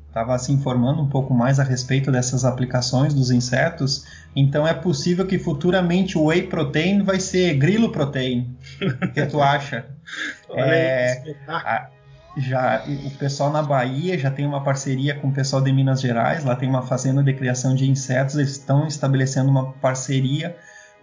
[0.08, 4.04] estava se informando um pouco mais a respeito dessas aplicações dos insetos,
[4.36, 8.56] então é possível que futuramente o whey protein vai ser grilo protein.
[9.02, 9.86] O que tu acha?
[10.54, 11.88] é, a,
[12.36, 16.44] já o pessoal na Bahia já tem uma parceria com o pessoal de Minas Gerais,
[16.44, 20.54] lá tem uma fazenda de criação de insetos, eles estão estabelecendo uma parceria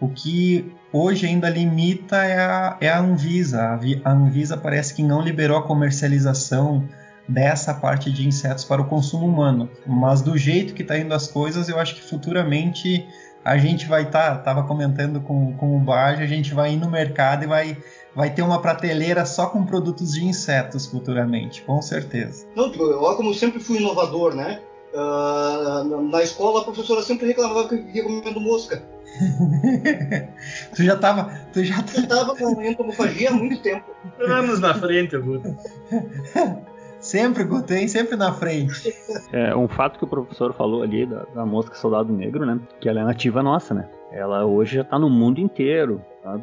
[0.04, 3.80] o que hoje ainda limita é a, é a Anvisa.
[4.04, 6.88] A Anvisa parece que não liberou a comercialização
[7.28, 9.70] dessa parte de insetos para o consumo humano.
[9.86, 13.08] Mas do jeito que está indo as coisas, eu acho que futuramente
[13.44, 16.78] a gente vai estar, tá, estava comentando com, com o Baj, a gente vai ir
[16.78, 17.78] no mercado e vai
[18.16, 22.46] vai ter uma prateleira só com produtos de insetos futuramente, com certeza.
[22.56, 24.62] Não, tipo, olha como eu sempre fui inovador, né?
[24.94, 28.84] Uh, na escola a professora sempre reclamava que eu vivia comendo mosca.
[30.76, 31.34] tu já tava.
[31.52, 33.86] Tu já, eu tava com entomofagia há muito tempo.
[34.20, 35.56] Anos na frente, Guto.
[37.06, 37.88] sempre, Guto, hein?
[37.88, 38.94] Sempre na frente.
[39.32, 42.60] É, um fato que o professor falou ali da, da mosca soldado negro, né?
[42.80, 43.89] Que ela é nativa nossa, né?
[44.12, 46.02] Ela hoje já tá no mundo inteiro.
[46.24, 46.39] Tá?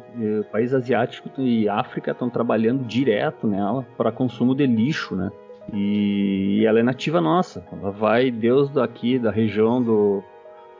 [0.51, 5.31] Países asiáticos e África estão trabalhando direto nela para consumo de lixo, né?
[5.73, 7.63] E ela é nativa nossa.
[7.71, 10.23] Ela vai Deus daqui da região do,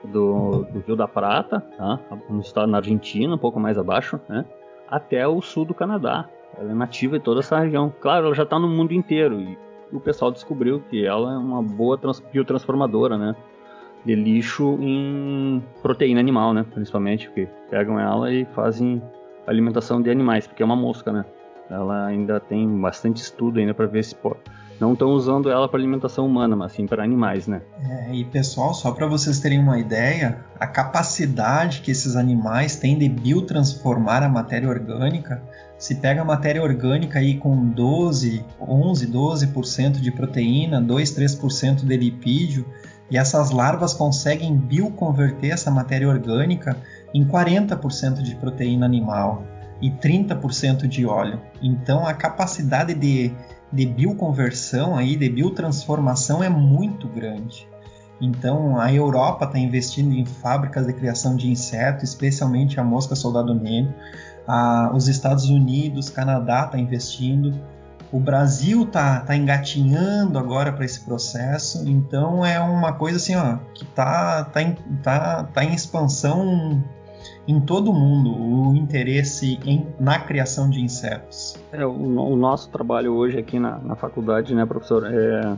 [0.04, 1.98] do, do Rio da Prata, tá?
[2.28, 4.44] no estado na Argentina, um pouco mais abaixo, né?
[4.92, 6.28] até o sul do Canadá.
[6.58, 7.92] Ela é nativa de toda essa região.
[8.00, 9.58] Claro, ela já está no mundo inteiro e
[9.92, 13.36] o pessoal descobriu que ela é uma boa trans, biotransformadora, né?
[14.04, 16.64] De lixo em proteína animal, né?
[16.72, 19.02] Principalmente, porque pegam ela e fazem
[19.46, 21.24] alimentação de animais, porque é uma mosca, né?
[21.70, 24.40] Ela ainda tem bastante estudo ainda para ver se pode
[24.82, 27.62] não estão usando ela para alimentação humana, mas sim para animais, né?
[27.88, 32.98] É, e pessoal, só para vocês terem uma ideia, a capacidade que esses animais têm
[32.98, 35.40] de biotransformar a matéria orgânica,
[35.82, 42.64] se pega matéria orgânica aí com 12, 11, 12% de proteína, 2, 3% de lipídio,
[43.10, 46.76] e essas larvas conseguem bioconverter essa matéria orgânica
[47.12, 49.42] em 40% de proteína animal
[49.80, 51.40] e 30% de óleo.
[51.60, 53.34] Então a capacidade de
[53.72, 57.66] de bioconversão aí, de biotransformação é muito grande.
[58.20, 63.52] Então a Europa está investindo em fábricas de criação de insetos, especialmente a mosca soldado
[63.52, 63.92] negro.
[64.46, 67.54] Ah, os Estados Unidos, Canadá está investindo.
[68.12, 71.88] O Brasil está tá engatinhando agora para esse processo.
[71.88, 76.82] Então é uma coisa assim, ó, que está tá em, tá, tá em expansão
[77.46, 81.56] em todo o mundo o interesse em, na criação de insetos.
[81.72, 85.56] É, o, o, nosso trabalho hoje aqui na, na faculdade, né, professor, é,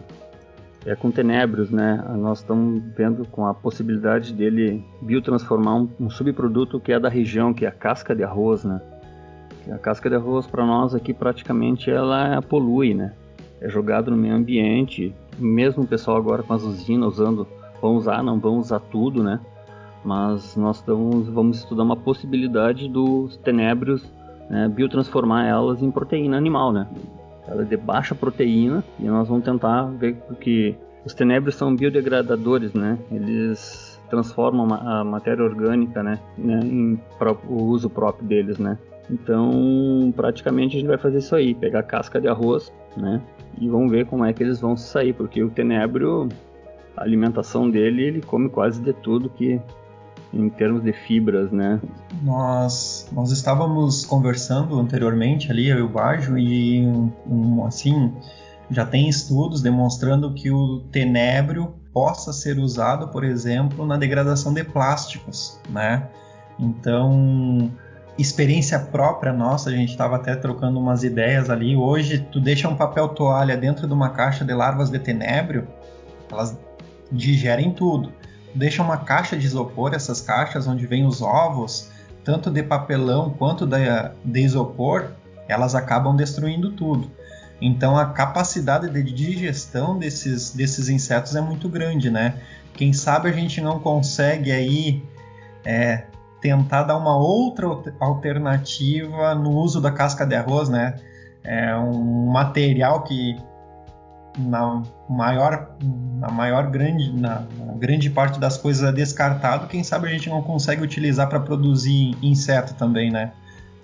[0.85, 2.05] é com tenébrios, né?
[2.19, 7.55] Nós estamos vendo com a possibilidade dele biotransformar um, um subproduto que é da região,
[7.55, 8.81] que é a casca de arroz, né?
[9.71, 13.13] A casca de arroz para nós aqui praticamente ela polui, né?
[13.61, 15.15] É jogado no meio ambiente.
[15.39, 17.47] Mesmo o pessoal agora com as usinas usando,
[17.81, 19.41] vão usar, não vão usar tudo, né?
[20.05, 24.05] mas nós estamos, vamos estudar uma possibilidade dos tenébrios
[24.51, 26.87] né, biotransformar elas em proteína animal, né?
[27.47, 32.73] Ela é de baixa proteína e nós vamos tentar ver porque os tenébrios são biodegradadores,
[32.73, 32.99] né?
[33.11, 37.01] Eles transformam a matéria orgânica, né, né em
[37.49, 38.79] o uso próprio deles, né?
[39.11, 43.21] Então, praticamente a gente vai fazer isso aí, pegar casca de arroz, né?
[43.61, 46.29] E vamos ver como é que eles vão se sair, porque o tenébrio,
[46.97, 49.61] a alimentação dele, ele come quase de tudo que
[50.35, 51.81] em termos de fibras, né?
[52.23, 56.85] Nós, nós estávamos conversando anteriormente ali, eu e o Bajo, e
[57.27, 58.13] um, assim,
[58.71, 64.65] já tem estudos demonstrando que o tenébrio possa ser usado, por exemplo, na degradação de
[64.65, 66.09] plásticos, né?
[66.59, 67.71] Então,
[68.19, 71.77] experiência própria nossa, a gente estava até trocando umas ideias ali.
[71.77, 75.69] Hoje, tu deixa um papel toalha dentro de uma caixa de larvas de tenébrio,
[76.31, 76.59] elas
[77.13, 78.13] digerem tudo
[78.55, 81.91] deixa uma caixa de isopor, essas caixas onde vem os ovos,
[82.23, 83.77] tanto de papelão quanto de,
[84.25, 85.11] de isopor,
[85.49, 87.11] elas acabam destruindo tudo.
[87.61, 92.35] Então a capacidade de digestão desses, desses insetos é muito grande, né?
[92.73, 95.03] Quem sabe a gente não consegue aí
[95.65, 96.05] é,
[96.41, 97.67] tentar dar uma outra
[98.01, 100.97] alternativa no uso da casca de arroz, né?
[101.43, 103.37] É um material que
[104.39, 105.77] na maior,
[106.19, 110.29] na maior grande, na, na, grande parte das coisas é descartado, quem sabe a gente
[110.29, 113.33] não consegue utilizar para produzir inseto também, né?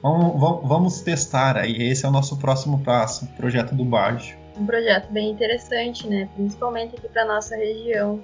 [0.03, 4.35] Vamos, vamos, vamos, testar aí, esse é o nosso próximo passo, projeto do Bajo.
[4.57, 6.29] Um projeto bem interessante, né?
[6.35, 8.21] Principalmente aqui para nossa região.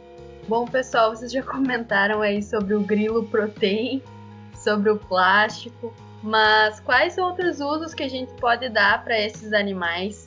[0.48, 4.02] Bom, pessoal, vocês já comentaram aí sobre o grilo protein,
[4.54, 10.25] sobre o plástico, mas quais outros usos que a gente pode dar para esses animais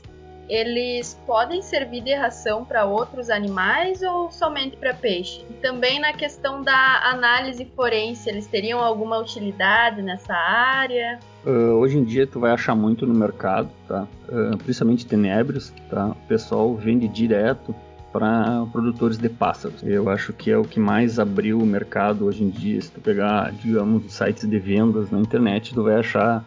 [0.49, 5.45] eles podem servir de ração para outros animais ou somente para peixe?
[5.47, 11.19] E também na questão da análise forense, eles teriam alguma utilidade nessa área?
[11.45, 14.07] Uh, hoje em dia tu vai achar muito no mercado, tá?
[14.27, 16.07] Uh, principalmente tenébrios, tá?
[16.07, 17.75] O pessoal vende direto
[18.11, 19.83] para produtores de pássaros.
[19.83, 22.81] Eu acho que é o que mais abriu o mercado hoje em dia.
[22.81, 26.43] Se tu pegar, digamos, sites de vendas na internet, tu vai achar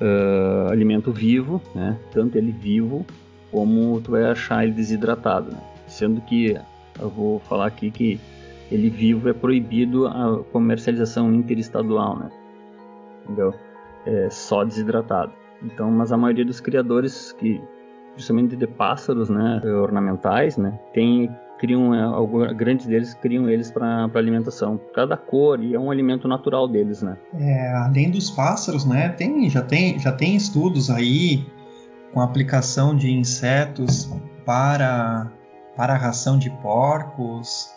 [0.00, 1.98] uh, alimento vivo, né?
[2.12, 3.04] Tanto ele vivo
[3.52, 5.52] como tu vai achar ele desidratado.
[5.52, 5.58] Né?
[5.86, 6.58] Sendo que
[6.98, 8.18] eu vou falar aqui que
[8.70, 12.30] ele vivo é proibido a comercialização interestadual, né?
[13.22, 13.54] Entendeu?
[14.06, 15.32] É só desidratado.
[15.62, 17.60] Então, mas a maioria dos criadores que
[18.16, 24.76] justamente de pássaros, né, ornamentais, né, tem criam é, grandes deles criam eles para alimentação,
[24.76, 27.16] por causa da cor e é um alimento natural deles, né?
[27.38, 31.46] É, além dos pássaros, né, tem já tem já tem estudos aí
[32.12, 34.08] com aplicação de insetos
[34.44, 35.30] para
[35.74, 37.70] para a ração de porcos,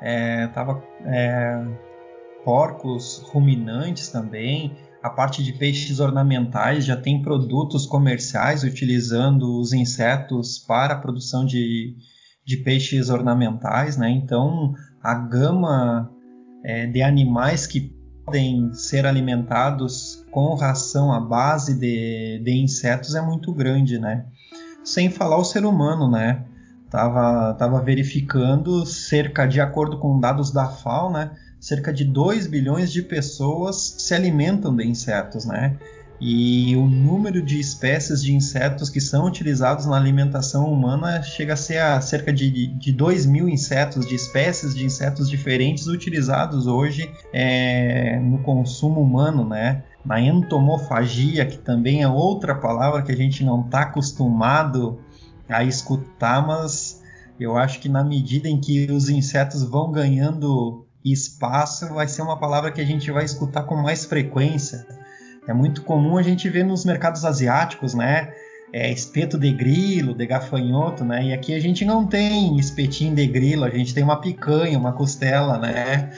[0.00, 1.64] é, tava é,
[2.44, 4.76] porcos ruminantes também.
[5.02, 11.44] A parte de peixes ornamentais já tem produtos comerciais utilizando os insetos para a produção
[11.44, 11.96] de,
[12.46, 14.10] de peixes ornamentais, né?
[14.10, 16.10] Então a gama
[16.64, 17.92] é, de animais que
[18.24, 24.24] podem ser alimentados com ração à base de, de insetos é muito grande, né?
[24.84, 26.44] Sem falar o ser humano, né?
[26.88, 31.32] Tava, tava verificando cerca, de acordo com dados da FAO, né?
[31.60, 35.76] Cerca de 2 bilhões de pessoas se alimentam de insetos, né?
[36.20, 41.56] E o número de espécies de insetos que são utilizados na alimentação humana chega a
[41.56, 47.10] ser a cerca de, de 2 mil insetos, de espécies de insetos diferentes utilizados hoje
[47.32, 49.82] é, no consumo humano, né?
[50.04, 54.98] Na entomofagia, que também é outra palavra que a gente não está acostumado
[55.48, 57.02] a escutar, mas
[57.38, 62.38] eu acho que na medida em que os insetos vão ganhando espaço, vai ser uma
[62.38, 64.86] palavra que a gente vai escutar com mais frequência
[65.50, 68.32] é muito comum a gente ver nos mercados asiáticos, né?
[68.72, 71.24] É, espeto de grilo, de gafanhoto, né?
[71.24, 74.92] E aqui a gente não tem espetinho de grilo, a gente tem uma picanha, uma
[74.92, 76.10] costela, né?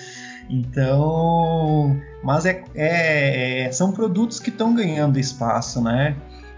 [0.52, 6.14] Então, mas é, é são produtos que estão ganhando espaço, né?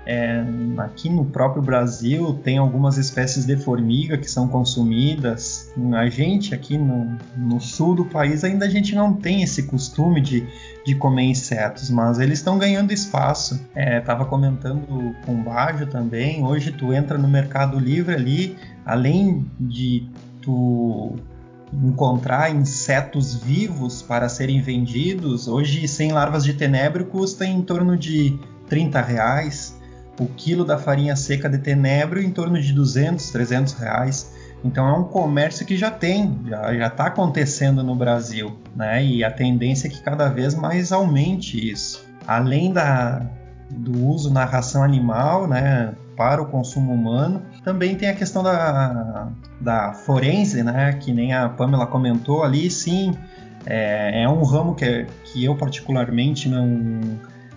[0.06, 0.44] É,
[0.78, 5.72] aqui no próprio Brasil tem algumas espécies de formiga que são consumidas.
[5.94, 10.20] A gente aqui no, no sul do país ainda a gente não tem esse costume
[10.20, 10.46] de,
[10.84, 13.64] de comer insetos, mas eles estão ganhando espaço.
[13.74, 16.44] É, comentando com o Bajo também.
[16.44, 20.06] Hoje tu entra no Mercado Livre ali, além de
[20.42, 21.16] tu
[21.82, 28.38] encontrar insetos vivos para serem vendidos, hoje sem larvas de tenebro custa em torno de
[28.68, 29.76] 30 reais
[30.18, 34.32] o quilo da farinha seca de tenebro em torno de 200, 300 reais.
[34.64, 39.04] Então é um comércio que já tem, já está acontecendo no Brasil, né?
[39.04, 42.06] E a tendência é que cada vez mais aumente isso.
[42.26, 43.26] Além da,
[43.70, 45.92] do uso na ração animal, né?
[46.16, 49.28] Para o consumo humano, também tem a questão da,
[49.60, 50.92] da forense, né?
[50.94, 53.14] Que nem a Pamela comentou ali, sim.
[53.66, 57.00] É, é um ramo que, que eu particularmente não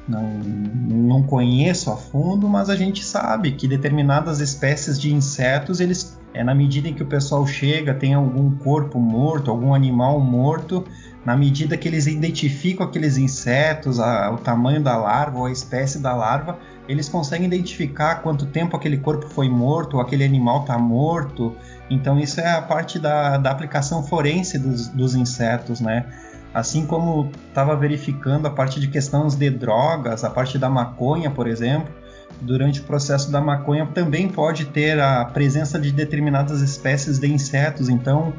[0.07, 6.17] não, não conheço a fundo, mas a gente sabe que determinadas espécies de insetos, eles,
[6.33, 10.85] é na medida em que o pessoal chega, tem algum corpo morto, algum animal morto,
[11.27, 15.99] na medida que eles identificam aqueles insetos, a, o tamanho da larva ou a espécie
[15.99, 16.57] da larva,
[16.87, 21.53] eles conseguem identificar quanto tempo aquele corpo foi morto, ou aquele animal está morto.
[21.89, 26.05] Então isso é a parte da, da aplicação forense dos, dos insetos, né?
[26.53, 31.45] Assim como estava verificando a parte de questões de drogas, a parte da maconha, por
[31.45, 31.93] exemplo,
[32.39, 37.89] durante o processo da maconha também pode ter a presença de determinadas espécies de insetos.
[37.89, 38.33] Então,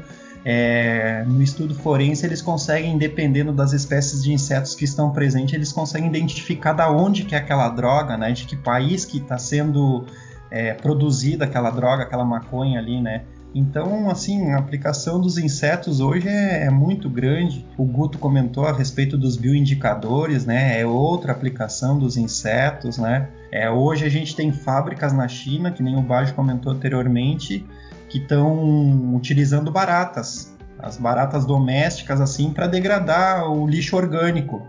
[0.51, 5.71] é, no estudo forense, eles conseguem, dependendo das espécies de insetos que estão presentes, eles
[5.71, 8.31] conseguem identificar da onde que é aquela droga, né?
[8.31, 10.07] De que país que está sendo
[10.49, 13.25] é, produzida aquela droga, aquela maconha ali, né?
[13.53, 17.63] Então, assim, a aplicação dos insetos hoje é, é, muito grande.
[17.77, 20.81] O Guto comentou a respeito dos bioindicadores, né?
[20.81, 23.29] É outra aplicação dos insetos, né?
[23.51, 27.63] É, hoje a gente tem fábricas na China, que nem o Bajo comentou anteriormente,
[28.09, 34.65] que estão utilizando baratas, as baratas domésticas, assim, para degradar o lixo orgânico.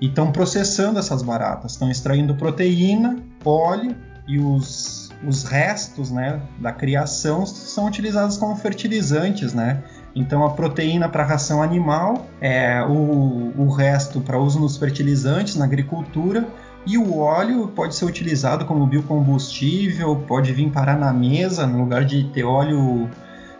[0.00, 3.94] E estão processando essas baratas, estão extraindo proteína, óleo
[4.26, 9.82] e os os restos né, da criação são utilizados como fertilizantes, né?
[10.14, 15.64] Então a proteína para ração animal, é, o, o resto para uso nos fertilizantes, na
[15.64, 16.46] agricultura,
[16.86, 22.04] e o óleo pode ser utilizado como biocombustível, pode vir parar na mesa, no lugar
[22.04, 23.08] de ter óleo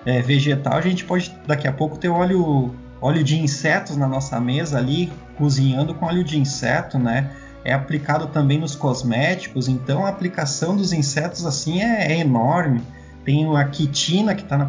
[0.06, 4.40] é, vegetal, a gente pode daqui a pouco ter óleo, óleo de insetos na nossa
[4.40, 7.30] mesa ali, cozinhando com óleo de inseto, né?
[7.64, 12.82] é aplicado também nos cosméticos, então a aplicação dos insetos assim é, é enorme.
[13.24, 14.66] Tem a quitina que está na,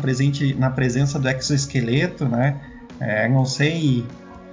[0.58, 2.60] na presença do exoesqueleto, né?
[3.00, 4.06] É, não sei,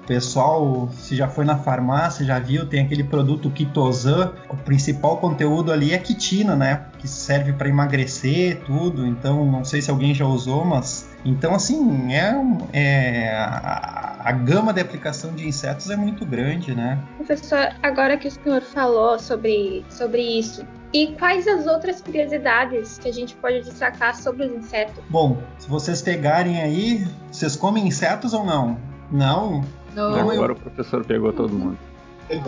[0.06, 5.72] pessoal, se já foi na farmácia, já viu, tem aquele produto Kitosan, o principal conteúdo
[5.72, 6.86] ali é quitina, né?
[6.98, 9.06] Que serve para emagrecer, tudo.
[9.06, 12.34] Então, não sei se alguém já usou, mas então assim é,
[12.72, 16.98] é a, a gama de aplicação de insetos é muito grande, né?
[17.16, 23.08] Professor, agora que o senhor falou sobre, sobre isso, e quais as outras curiosidades que
[23.08, 25.02] a gente pode destacar sobre os insetos?
[25.10, 28.78] Bom, se vocês pegarem aí, vocês comem insetos ou não?
[29.10, 29.62] Não?
[29.96, 30.10] Não.
[30.10, 31.78] Não, eu- Agora o professor pegou todo mundo.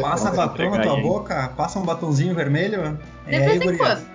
[0.01, 1.03] Passa batom na tua aí.
[1.03, 1.53] boca?
[1.57, 2.99] Passa um batonzinho vermelho?
[3.27, 4.07] De É, vez em quando.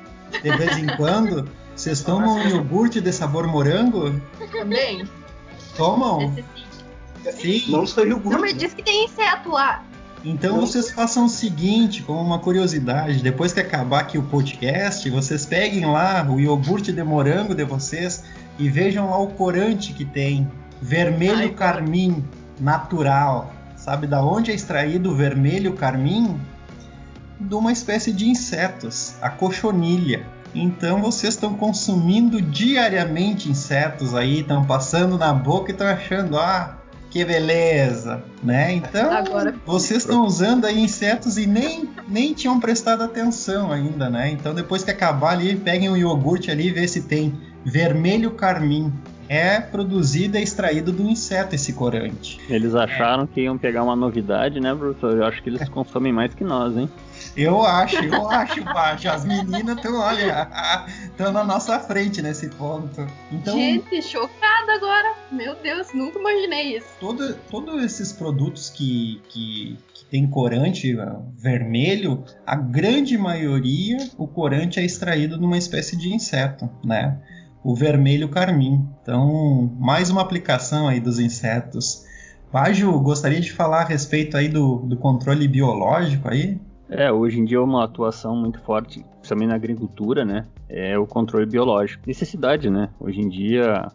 [0.44, 1.50] De vez em quando?
[1.76, 4.14] Vocês tomam um iogurte de sabor morango?
[4.52, 5.08] Também.
[5.76, 6.32] Tomam?
[7.24, 7.64] Necessite.
[7.66, 7.72] Sim.
[7.72, 9.84] Não saiu Não me diz que tem inseto lá.
[10.26, 15.46] Então vocês façam o seguinte, como uma curiosidade, depois que acabar aqui o podcast, vocês
[15.46, 18.24] peguem lá o iogurte de morango de vocês
[18.60, 20.50] e vejam lá o corante que tem,
[20.82, 22.24] vermelho Ai, carmim
[22.64, 23.54] natural.
[23.76, 26.40] Sabe da onde é extraído o vermelho carmim?
[27.40, 30.26] De uma espécie de insetos, a cochonilha.
[30.56, 36.78] Então vocês estão consumindo diariamente insetos aí, estão passando na boca e estão achando, ah,
[37.10, 38.74] que beleza, né?
[38.74, 44.30] Então Agora- vocês estão usando aí insetos e nem, nem tinham prestado atenção ainda, né?
[44.32, 47.34] Então depois que acabar ali, peguem um iogurte ali e vê se tem
[47.66, 48.94] vermelho carmim.
[49.30, 52.40] É produzido e extraído do inseto esse corante.
[52.50, 55.18] Eles acharam que iam pegar uma novidade, né, professor?
[55.18, 56.90] Eu acho que eles consomem mais que nós, hein?
[57.36, 59.10] Eu acho, eu acho, Baixo.
[59.10, 60.50] As meninas estão, olha,
[61.06, 63.08] estão na nossa frente nesse ponto.
[63.32, 65.16] Então, Gente, chocada agora.
[65.32, 66.88] Meu Deus, nunca imaginei isso.
[67.00, 74.28] todo, todos esses produtos que, que, que tem corante ah, vermelho, a grande maioria, o
[74.28, 77.20] corante é extraído de uma espécie de inseto, né?
[77.64, 78.88] O vermelho carmim.
[79.02, 82.06] Então, mais uma aplicação aí dos insetos.
[82.52, 86.60] Bajo, gostaria de falar a respeito aí do, do controle biológico aí?
[86.90, 90.46] É, hoje em dia uma atuação muito forte, principalmente na agricultura, né?
[90.70, 92.04] É o controle biológico.
[92.06, 92.90] Necessidade, né?
[93.00, 93.88] Hoje em dia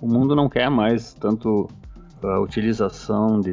[0.00, 1.68] o mundo não quer mais tanto
[2.22, 3.52] a utilização de,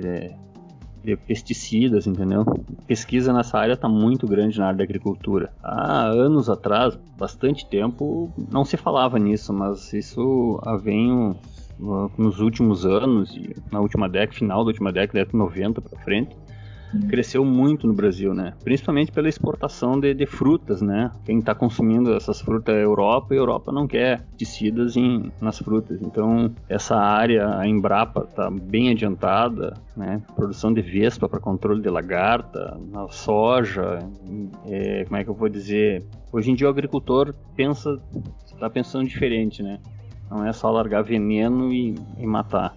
[1.06, 2.44] de pesticidas, entendeu?
[2.88, 5.52] Pesquisa nessa área está muito grande na área da agricultura.
[5.64, 11.36] Há anos atrás, bastante tempo, não se falava nisso, mas isso vem
[12.18, 13.38] nos últimos anos,
[13.72, 16.36] na última década, final da última década, década de 90 para frente,
[17.10, 18.54] cresceu muito no Brasil, né?
[18.64, 21.12] Principalmente pela exportação de, de frutas, né?
[21.26, 25.32] Quem está consumindo essas frutas é a Europa e a Europa não quer pesticidas em,
[25.42, 26.02] nas frutas.
[26.02, 30.22] Então, essa área, a Embrapa, está bem adiantada, né?
[30.36, 34.00] Produção de vespa para controle de lagarta, na soja,
[34.66, 36.04] é, como é que eu vou dizer?
[36.32, 38.00] Hoje em dia o agricultor pensa,
[38.46, 39.80] está pensando diferente, né?
[40.30, 42.74] Não é só largar veneno e, e matar.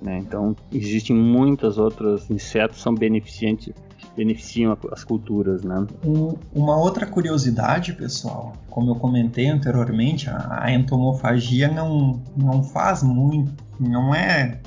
[0.00, 0.18] Né?
[0.18, 3.74] Então, existem muitas outras insetos são beneficentes,
[4.16, 5.86] beneficiam as culturas, né?
[6.04, 13.02] Um- uma outra curiosidade, pessoal, como eu comentei anteriormente, a, a entomofagia não, não faz
[13.02, 14.58] muito, não é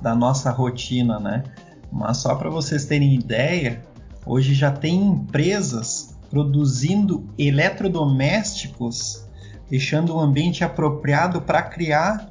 [0.00, 1.42] da nossa rotina, né?
[1.92, 3.82] Mas só para vocês terem ideia,
[4.24, 9.26] hoje já tem empresas produzindo eletrodomésticos,
[9.68, 12.30] deixando o ambiente apropriado para criar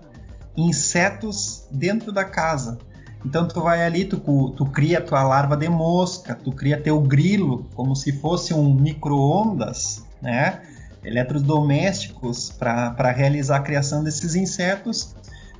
[0.56, 2.78] insetos dentro da casa.
[3.26, 4.18] Então tu vai ali, tu,
[4.52, 10.06] tu cria tua larva de mosca, tu cria teu grilo como se fosse um micro-ondas,
[10.22, 10.62] né?
[11.04, 15.16] Eletrodomésticos para realizar a criação desses insetos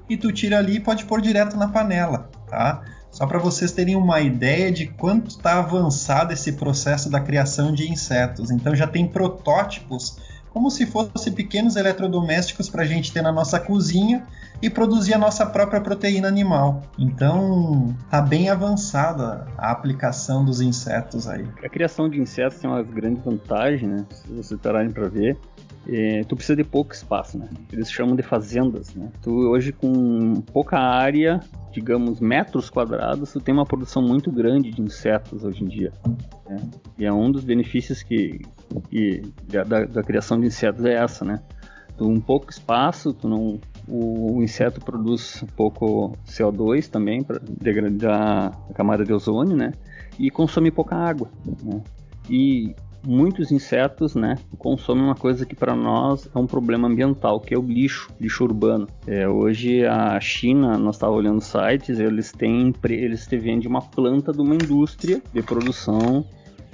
[0.10, 2.82] e tu tira ali e pode pôr direto na panela, tá?
[3.12, 7.90] Só para vocês terem uma ideia de quanto está avançado esse processo da criação de
[7.90, 8.52] insetos.
[8.52, 10.18] Então já tem protótipos
[10.54, 14.26] como se fossem pequenos eletrodomésticos para a gente ter na nossa cozinha
[14.62, 16.84] e produzir a nossa própria proteína animal.
[16.98, 21.48] Então, tá bem avançada a aplicação dos insetos aí.
[21.64, 24.06] A criação de insetos tem uma grande vantagem, né?
[24.12, 25.38] Se vocês pararem para ver,
[25.88, 27.48] é, tu precisa de pouco espaço, né?
[27.72, 29.10] Eles chamam de fazendas, né?
[29.22, 31.40] Tu hoje com pouca área,
[31.72, 35.92] digamos metros quadrados, tu tem uma produção muito grande de insetos hoje em dia.
[36.48, 36.58] né?
[36.98, 38.40] E é um dos benefícios que,
[38.90, 41.40] que da, da- criação de insetos é essa, né?
[41.98, 48.52] Tu um pouco espaço, tu não o, o inseto produz pouco CO2 também para degradar
[48.70, 49.74] a camada de ozônio, né?
[50.20, 51.30] E consome pouca água,
[51.64, 51.82] né?
[52.30, 57.54] E muitos insetos, né, consomem uma coisa que para nós é um problema ambiental, que
[57.54, 58.88] é o lixo, lixo urbano.
[59.08, 64.32] É, hoje a China, nós estávamos olhando sites, eles têm, eles te vendem uma planta
[64.32, 66.26] de uma indústria de produção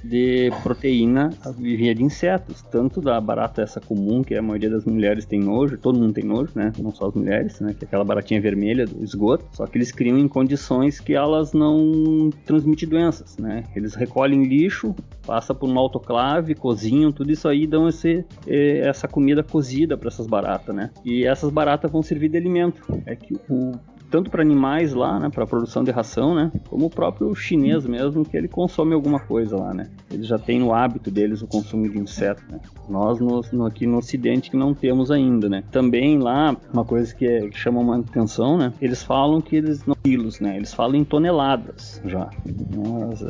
[0.09, 5.25] de proteína via de insetos, tanto da barata essa comum, que a maioria das mulheres
[5.25, 6.71] tem nojo, todo mundo tem nojo, né?
[6.77, 7.73] Não só as mulheres, né?
[7.77, 9.45] Que é aquela baratinha vermelha do esgoto.
[9.51, 13.63] Só que eles criam em condições que elas não transmitem doenças, né?
[13.75, 14.95] Eles recolhem lixo,
[15.25, 20.09] passa por uma autoclave, cozinham, tudo isso aí dão esse, eh, essa comida cozida para
[20.09, 20.91] essas baratas, né?
[21.03, 22.81] E essas baratas vão servir de alimento.
[23.05, 23.73] É que o
[24.15, 28.23] tanto para animais lá, né, para produção de ração, né, como o próprio chinês mesmo,
[28.23, 29.89] que ele consome alguma coisa lá, né.
[30.09, 32.61] Eles já têm no hábito deles o consumo de inseto, né.
[32.87, 35.65] Nós no, no, aqui no Ocidente que não temos ainda, né.
[35.69, 39.85] Também lá uma coisa que, é, que chama uma atenção, né, eles falam que eles
[39.85, 42.53] não quilos, né, eles falam em toneladas já, né,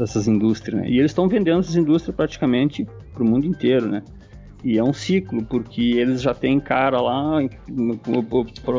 [0.03, 0.87] essas indústrias, né.
[0.87, 4.03] E eles estão vendendo essas indústrias praticamente para o mundo inteiro, né.
[4.65, 7.37] E é um ciclo, porque eles já têm cara lá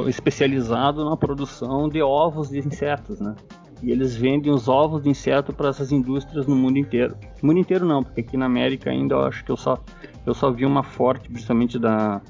[0.09, 3.37] especializado na produção de ovos de insetos, né?
[3.81, 7.17] E eles vendem os ovos de inseto para essas indústrias no mundo inteiro.
[7.41, 9.79] No mundo inteiro não, porque aqui na América ainda eu acho que eu só,
[10.27, 12.21] eu só vi uma forte, principalmente da,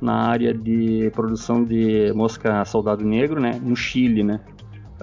[0.00, 3.60] na área de produção de mosca soldado negro, né?
[3.62, 4.40] No Chile, né?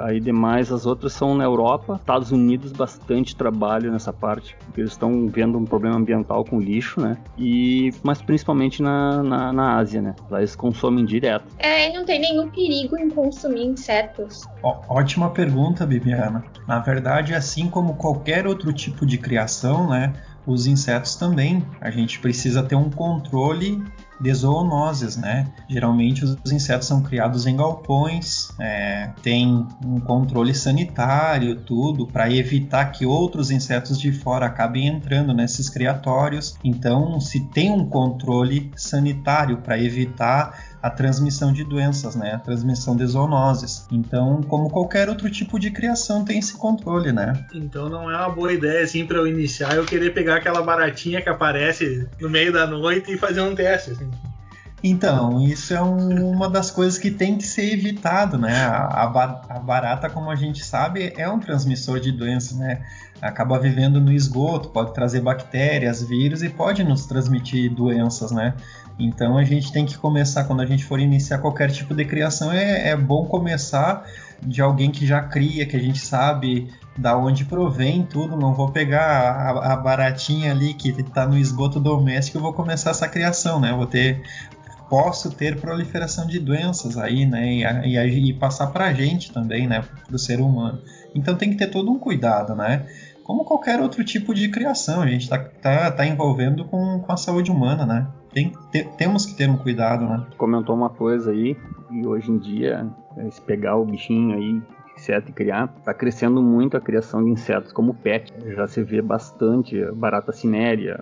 [0.03, 4.91] Aí demais as outras são na Europa, Estados Unidos bastante trabalho nessa parte, porque eles
[4.91, 7.17] estão vendo um problema ambiental com lixo, né?
[7.37, 10.15] E mas principalmente na, na, na Ásia, né?
[10.29, 11.45] Lá eles consomem direto.
[11.57, 14.43] É, não tem nenhum perigo em consumir insetos.
[14.63, 16.43] Ó, ótima pergunta, Bibiana.
[16.67, 20.13] Na verdade, assim como qualquer outro tipo de criação, né?
[20.45, 21.63] Os insetos também.
[21.79, 23.83] A gente precisa ter um controle
[24.21, 25.47] de zoonoses, né?
[25.67, 32.85] Geralmente os insetos são criados em galpões, é, tem um controle sanitário, tudo, para evitar
[32.91, 36.55] que outros insetos de fora acabem entrando nesses criatórios.
[36.63, 42.33] Então, se tem um controle sanitário para evitar a transmissão de doenças, né?
[42.33, 43.85] A transmissão de zoonoses.
[43.91, 47.45] Então, como qualquer outro tipo de criação, tem esse controle, né?
[47.53, 51.21] Então não é uma boa ideia assim para eu iniciar eu querer pegar aquela baratinha
[51.21, 53.91] que aparece no meio da noite e fazer um teste.
[53.91, 54.09] Assim.
[54.83, 58.63] Então, isso é um, uma das coisas que tem que ser evitado, né?
[58.63, 62.83] A, a, barata, como a gente sabe, é um transmissor de doenças, né?
[63.21, 68.55] Acaba vivendo no esgoto, pode trazer bactérias, vírus e pode nos transmitir doenças, né?
[69.05, 72.51] Então a gente tem que começar, quando a gente for iniciar qualquer tipo de criação,
[72.51, 74.05] é, é bom começar
[74.41, 78.37] de alguém que já cria, que a gente sabe da onde provém tudo.
[78.37, 82.91] Não vou pegar a, a baratinha ali que está no esgoto doméstico e vou começar
[82.91, 83.73] essa criação, né?
[83.73, 84.21] vou ter
[84.87, 87.47] posso ter proliferação de doenças aí, né?
[87.85, 89.81] E, e, e passar para a gente também, né?
[90.05, 90.81] Para o ser humano.
[91.15, 92.85] Então tem que ter todo um cuidado, né?
[93.23, 97.15] Como qualquer outro tipo de criação, a gente está tá, tá envolvendo com, com a
[97.15, 98.07] saúde humana, né?
[98.33, 100.25] Tem, te, temos que ter um cuidado, né?
[100.37, 101.57] Comentou uma coisa aí,
[101.91, 102.87] e hoje em dia,
[103.29, 104.61] se pegar o bichinho aí,
[104.95, 108.31] inseto e criar, está crescendo muito a criação de insetos como pet.
[108.55, 110.97] Já se vê bastante barata cinérea.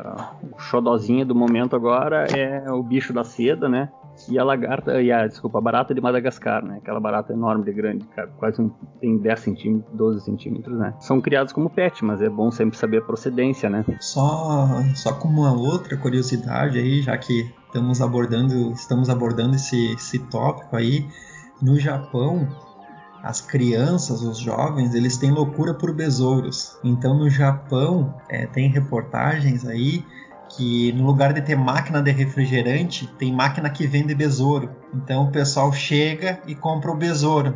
[0.52, 3.90] O xodozinho do momento agora é o bicho da seda, né?
[4.28, 6.78] E a lagarta, e a, desculpa, a barata de Madagascar, né?
[6.82, 8.06] Aquela barata enorme de grande,
[8.38, 10.94] quase um, tem 10 centímetros, 12 centímetros, né?
[11.00, 13.86] São criados como pet, mas é bom sempre saber a procedência, né?
[14.00, 20.20] Só, só como uma outra curiosidade aí, já que estamos abordando, estamos abordando esse, esse
[20.20, 21.08] tópico aí,
[21.62, 22.48] no Japão,
[23.24, 26.78] as crianças, os jovens, eles têm loucura por besouros.
[26.84, 30.04] Então no Japão é, tem reportagens aí
[30.50, 34.76] que no lugar de ter máquina de refrigerante, tem máquina que vende besouro.
[34.94, 37.56] Então o pessoal chega e compra o besouro.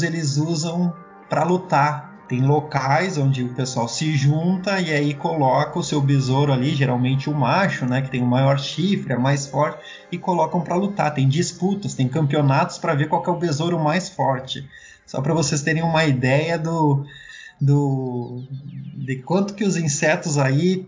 [0.00, 0.94] Eles usam
[1.28, 2.08] para lutar.
[2.28, 7.30] Tem locais onde o pessoal se junta e aí coloca o seu besouro ali, geralmente
[7.30, 9.82] o macho, né, que tem o maior chifre, é mais forte,
[10.12, 11.14] e colocam para lutar.
[11.14, 14.68] Tem disputas, tem campeonatos para ver qual é o besouro mais forte.
[15.06, 17.02] Só para vocês terem uma ideia do,
[17.58, 18.42] do
[18.94, 20.86] de quanto que os insetos aí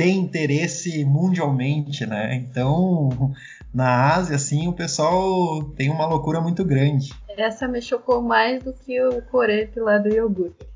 [0.00, 2.34] tem interesse mundialmente, né?
[2.34, 3.34] Então,
[3.72, 7.12] na Ásia, assim, o pessoal tem uma loucura muito grande.
[7.36, 10.66] Essa me chocou mais do que o coreto lá do iogurte.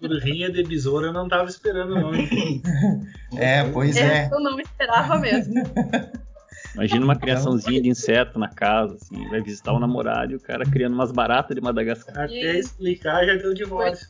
[0.00, 2.10] Por rinha de besouro eu não tava esperando, não.
[3.38, 4.28] É, pois é.
[4.30, 5.54] Eu não esperava mesmo.
[6.74, 10.64] Imagina uma criaçãozinha de inseto na casa, assim, vai visitar o namorado e o cara
[10.64, 12.24] criando umas baratas de Madagascar.
[12.24, 14.08] Até explicar já deu divórcio.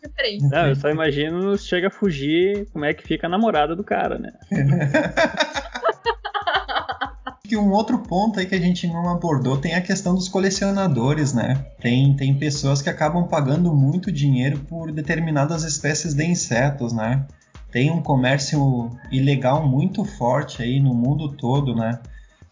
[0.51, 4.19] Não, eu só imagino chega a fugir, como é que fica a namorada do cara,
[4.19, 4.33] né?
[7.47, 11.35] E um outro ponto aí que a gente não abordou tem a questão dos colecionadores,
[11.35, 11.67] né?
[11.79, 17.27] Tem, tem pessoas que acabam pagando muito dinheiro por determinadas espécies de insetos, né?
[17.71, 22.01] Tem um comércio ilegal muito forte aí no mundo todo, né?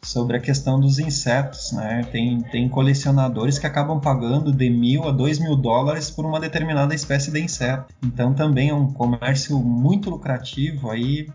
[0.04, 2.04] Sobre a questão dos insetos, né?
[2.10, 6.94] Tem, tem colecionadores que acabam pagando de mil a dois mil dólares por uma determinada
[6.94, 7.92] espécie de inseto.
[8.02, 11.28] Então também é um comércio muito lucrativo aí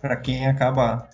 [0.00, 1.08] para quem acaba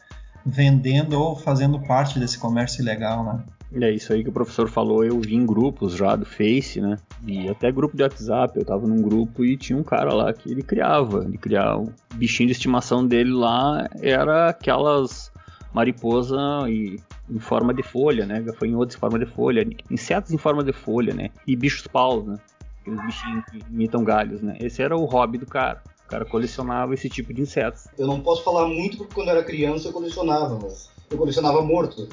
[0.46, 3.40] vendendo ou fazendo parte desse comércio ilegal, né?
[3.72, 6.96] É isso aí que o professor falou, eu vi em grupos já do Face, né?
[7.24, 10.50] E até grupo de WhatsApp, eu tava num grupo e tinha um cara lá que
[10.50, 15.30] ele criava, ele criava o bichinho de estimação dele lá era aquelas
[15.72, 16.98] mariposa e,
[17.28, 18.40] em forma de folha, né?
[18.40, 21.30] Gafanhotos em forma de folha, insetos em forma de folha, né?
[21.46, 22.38] E bichos paus, né?
[22.80, 24.56] Aqueles bichinhos que imitam galhos, né?
[24.60, 25.82] Esse era o hobby do cara.
[26.06, 27.86] O cara colecionava esse tipo de insetos.
[27.96, 31.62] Eu não posso falar muito porque quando eu era criança eu colecionava, mas eu colecionava
[31.62, 32.08] morto,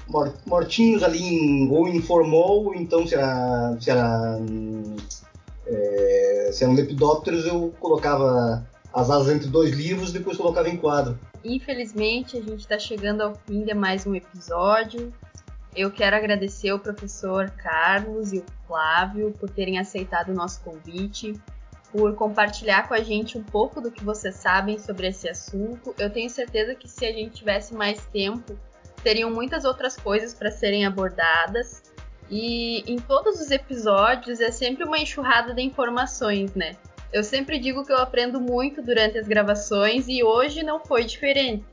[0.45, 4.39] mortinhos ali em, ou em formol, ou então se era, se era,
[5.65, 10.75] é, se eram lepidópteros eu colocava as asas entre dois livros e depois colocava em
[10.75, 11.19] quadro.
[11.45, 15.13] Infelizmente a gente está chegando ao fim de mais um episódio.
[15.75, 21.39] Eu quero agradecer o professor Carlos e o Flávio por terem aceitado o nosso convite,
[21.91, 25.93] por compartilhar com a gente um pouco do que vocês sabem sobre esse assunto.
[25.99, 28.57] Eu tenho certeza que se a gente tivesse mais tempo,
[29.03, 31.83] teriam muitas outras coisas para serem abordadas.
[32.31, 36.75] E em todos os episódios é sempre uma enxurrada de informações, né?
[37.11, 41.63] Eu sempre digo que eu aprendo muito durante as gravações e hoje não foi diferente.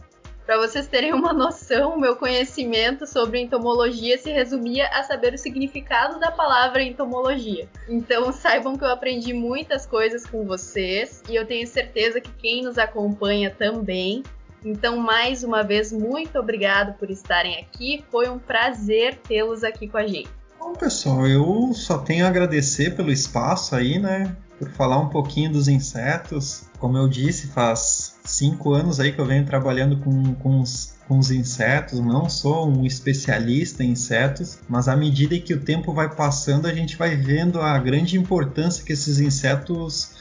[0.47, 6.21] Para vocês terem uma noção, meu conhecimento sobre entomologia se resumia a saber o significado
[6.21, 7.67] da palavra entomologia.
[7.89, 12.63] Então saibam que eu aprendi muitas coisas com vocês e eu tenho certeza que quem
[12.63, 14.23] nos acompanha também.
[14.63, 18.03] Então, mais uma vez, muito obrigado por estarem aqui.
[18.11, 20.31] Foi um prazer tê-los aqui com a gente.
[20.59, 24.35] Bom, pessoal, eu só tenho a agradecer pelo espaço aí, né?
[24.59, 26.65] Por falar um pouquinho dos insetos.
[26.79, 31.19] Como eu disse, faz cinco anos aí que eu venho trabalhando com, com os com
[31.19, 36.09] os insetos, não sou um especialista em insetos, mas à medida que o tempo vai
[36.15, 40.13] passando, a gente vai vendo a grande importância que esses insetos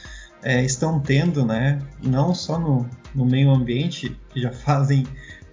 [0.42, 1.80] é, estão tendo, né?
[2.02, 5.06] Não só no, no meio ambiente, que já fazem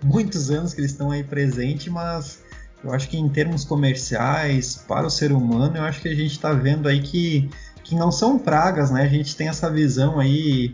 [0.03, 2.43] muitos anos que eles estão aí presentes, mas
[2.83, 6.31] eu acho que em termos comerciais, para o ser humano, eu acho que a gente
[6.31, 7.49] está vendo aí que,
[7.91, 9.01] que não são pragas, né?
[9.01, 10.73] A gente tem essa visão aí,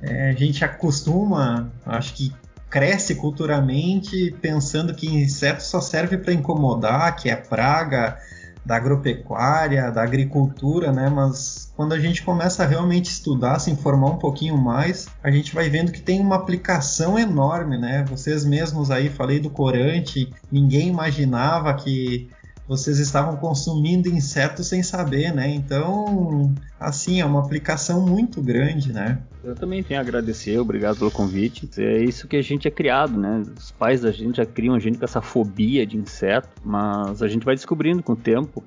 [0.00, 2.32] é, a gente acostuma, acho que
[2.70, 8.16] cresce culturalmente pensando que inseto só serve para incomodar, que é praga
[8.64, 11.08] da agropecuária, da agricultura, né?
[11.08, 15.52] Mas quando a gente começa a realmente estudar, se informar um pouquinho mais, a gente
[15.52, 18.04] vai vendo que tem uma aplicação enorme, né?
[18.08, 22.30] Vocês mesmos aí, falei do corante, ninguém imaginava que
[22.68, 25.48] vocês estavam consumindo insetos sem saber, né?
[25.48, 29.18] Então, assim, é uma aplicação muito grande, né?
[29.44, 31.68] Eu também tenho a agradecer, obrigado pelo convite.
[31.78, 33.42] É isso que a gente é criado, né?
[33.56, 37.28] Os pais da gente já criam a gente com essa fobia de inseto, mas a
[37.28, 38.64] gente vai descobrindo com o tempo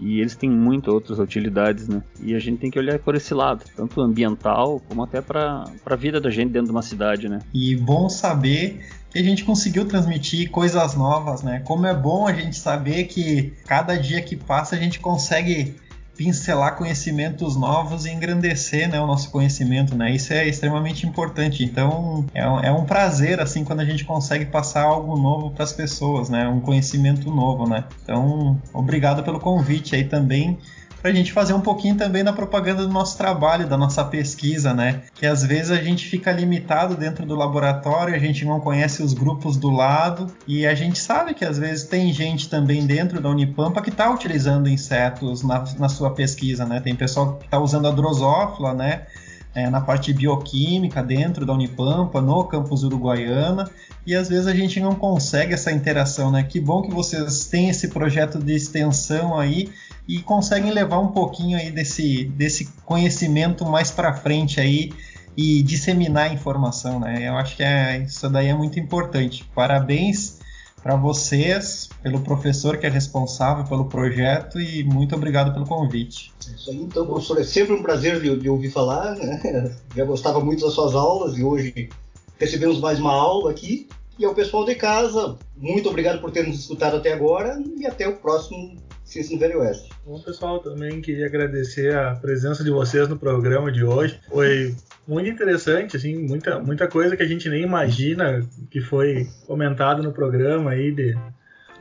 [0.00, 2.02] e eles têm muitas outras utilidades, né?
[2.22, 5.96] E a gente tem que olhar por esse lado, tanto ambiental como até para a
[5.96, 7.40] vida da gente dentro de uma cidade, né?
[7.52, 8.80] E bom saber
[9.10, 11.60] que a gente conseguiu transmitir coisas novas, né?
[11.64, 15.74] Como é bom a gente saber que cada dia que passa a gente consegue
[16.16, 20.12] pincelar conhecimentos novos e engrandecer né, o nosso conhecimento, né?
[20.14, 21.64] Isso é extremamente importante.
[21.64, 25.72] Então é, é um prazer assim quando a gente consegue passar algo novo para as
[25.72, 26.46] pessoas, né?
[26.48, 27.84] Um conhecimento novo, né?
[28.02, 30.58] Então obrigado pelo convite aí também
[31.00, 34.74] para a gente fazer um pouquinho também da propaganda do nosso trabalho, da nossa pesquisa,
[34.74, 35.02] né?
[35.14, 39.14] Que às vezes a gente fica limitado dentro do laboratório, a gente não conhece os
[39.14, 43.28] grupos do lado e a gente sabe que às vezes tem gente também dentro da
[43.28, 46.80] Unipampa que está utilizando insetos na, na sua pesquisa, né?
[46.80, 49.06] Tem pessoal que está usando a drosófila, né?
[49.52, 53.68] É, na parte bioquímica dentro da Unipampa, no campus Uruguaiana,
[54.06, 56.42] e às vezes a gente não consegue essa interação, né?
[56.44, 59.68] Que bom que vocês têm esse projeto de extensão aí
[60.06, 64.92] e conseguem levar um pouquinho aí desse, desse conhecimento mais para frente aí
[65.36, 67.28] e disseminar a informação, né?
[67.28, 69.48] Eu acho que é, isso daí é muito importante.
[69.54, 70.39] Parabéns
[70.82, 76.32] para vocês, pelo professor que é responsável pelo projeto e muito obrigado pelo convite.
[76.48, 79.74] É isso aí, então, professor, é sempre um prazer de, de ouvir falar, né?
[79.94, 81.90] Já gostava muito das suas aulas e hoje
[82.38, 83.88] recebemos mais uma aula aqui.
[84.18, 88.06] E ao pessoal de casa, muito obrigado por ter nos escutado até agora e até
[88.06, 88.76] o próximo
[89.10, 89.88] Ciência no Velho Oeste.
[90.06, 94.20] Bom, pessoal, também queria agradecer a presença de vocês no programa de hoje.
[94.28, 94.74] Foi
[95.10, 100.12] muito interessante, assim, muita, muita coisa que a gente nem imagina que foi comentado no
[100.12, 101.18] programa aí de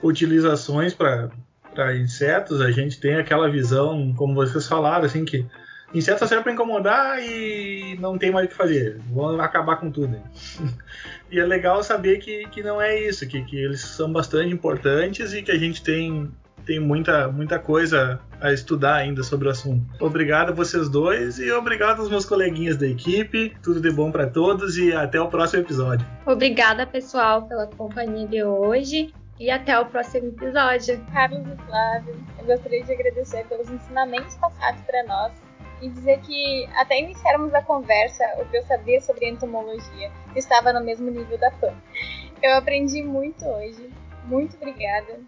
[0.02, 2.60] utilizações para insetos.
[2.60, 5.46] A gente tem aquela visão, como vocês falaram, assim, que
[5.94, 9.00] insetos servem para incomodar e não tem mais o que fazer.
[9.12, 10.20] Vão acabar com tudo.
[11.30, 15.34] e é legal saber que, que não é isso, que, que eles são bastante importantes
[15.34, 16.32] e que a gente tem
[16.70, 19.84] tem muita, muita coisa a estudar ainda sobre o assunto.
[20.00, 23.58] Obrigado a vocês dois e obrigado aos meus coleguinhas da equipe.
[23.64, 26.06] Tudo de bom para todos e até o próximo episódio.
[26.28, 29.12] Obrigada, pessoal, pela companhia de hoje.
[29.40, 31.04] E até o próximo episódio.
[31.12, 35.32] Carlos e Flávio, eu gostaria de agradecer pelos ensinamentos passados para nós
[35.82, 40.86] e dizer que, até iniciarmos a conversa, o que eu sabia sobre entomologia estava no
[40.86, 41.74] mesmo nível da PAN.
[42.44, 43.90] Eu aprendi muito hoje.
[44.26, 45.20] Muito obrigada.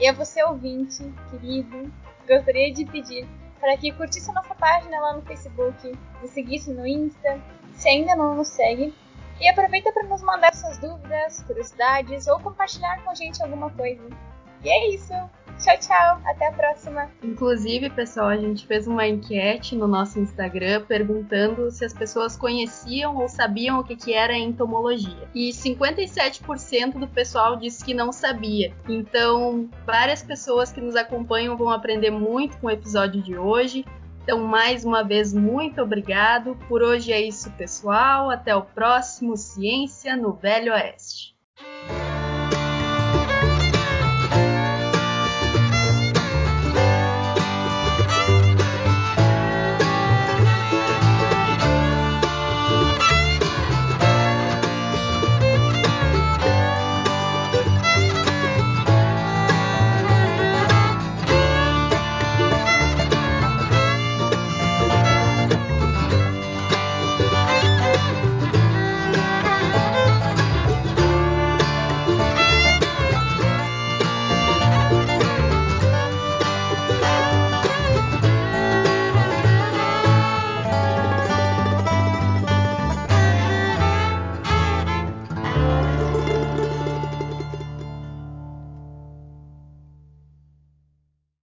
[0.00, 1.92] E a você, ouvinte, querido,
[2.26, 3.28] gostaria de pedir
[3.60, 5.92] para que curtisse a nossa página lá no Facebook,
[6.22, 7.38] nos seguisse no Insta,
[7.74, 8.94] se ainda não nos segue,
[9.38, 14.02] e aproveita para nos mandar suas dúvidas, curiosidades ou compartilhar com a gente alguma coisa.
[14.64, 15.12] E é isso.
[15.60, 16.20] Tchau, tchau.
[16.24, 17.10] Até a próxima.
[17.22, 23.16] Inclusive, pessoal, a gente fez uma enquete no nosso Instagram perguntando se as pessoas conheciam
[23.16, 25.28] ou sabiam o que, que era entomologia.
[25.34, 28.72] E 57% do pessoal disse que não sabia.
[28.88, 33.84] Então, várias pessoas que nos acompanham vão aprender muito com o episódio de hoje.
[34.22, 36.56] Então, mais uma vez, muito obrigado.
[36.68, 38.30] Por hoje é isso, pessoal.
[38.30, 41.34] Até o próximo Ciência no Velho Oeste.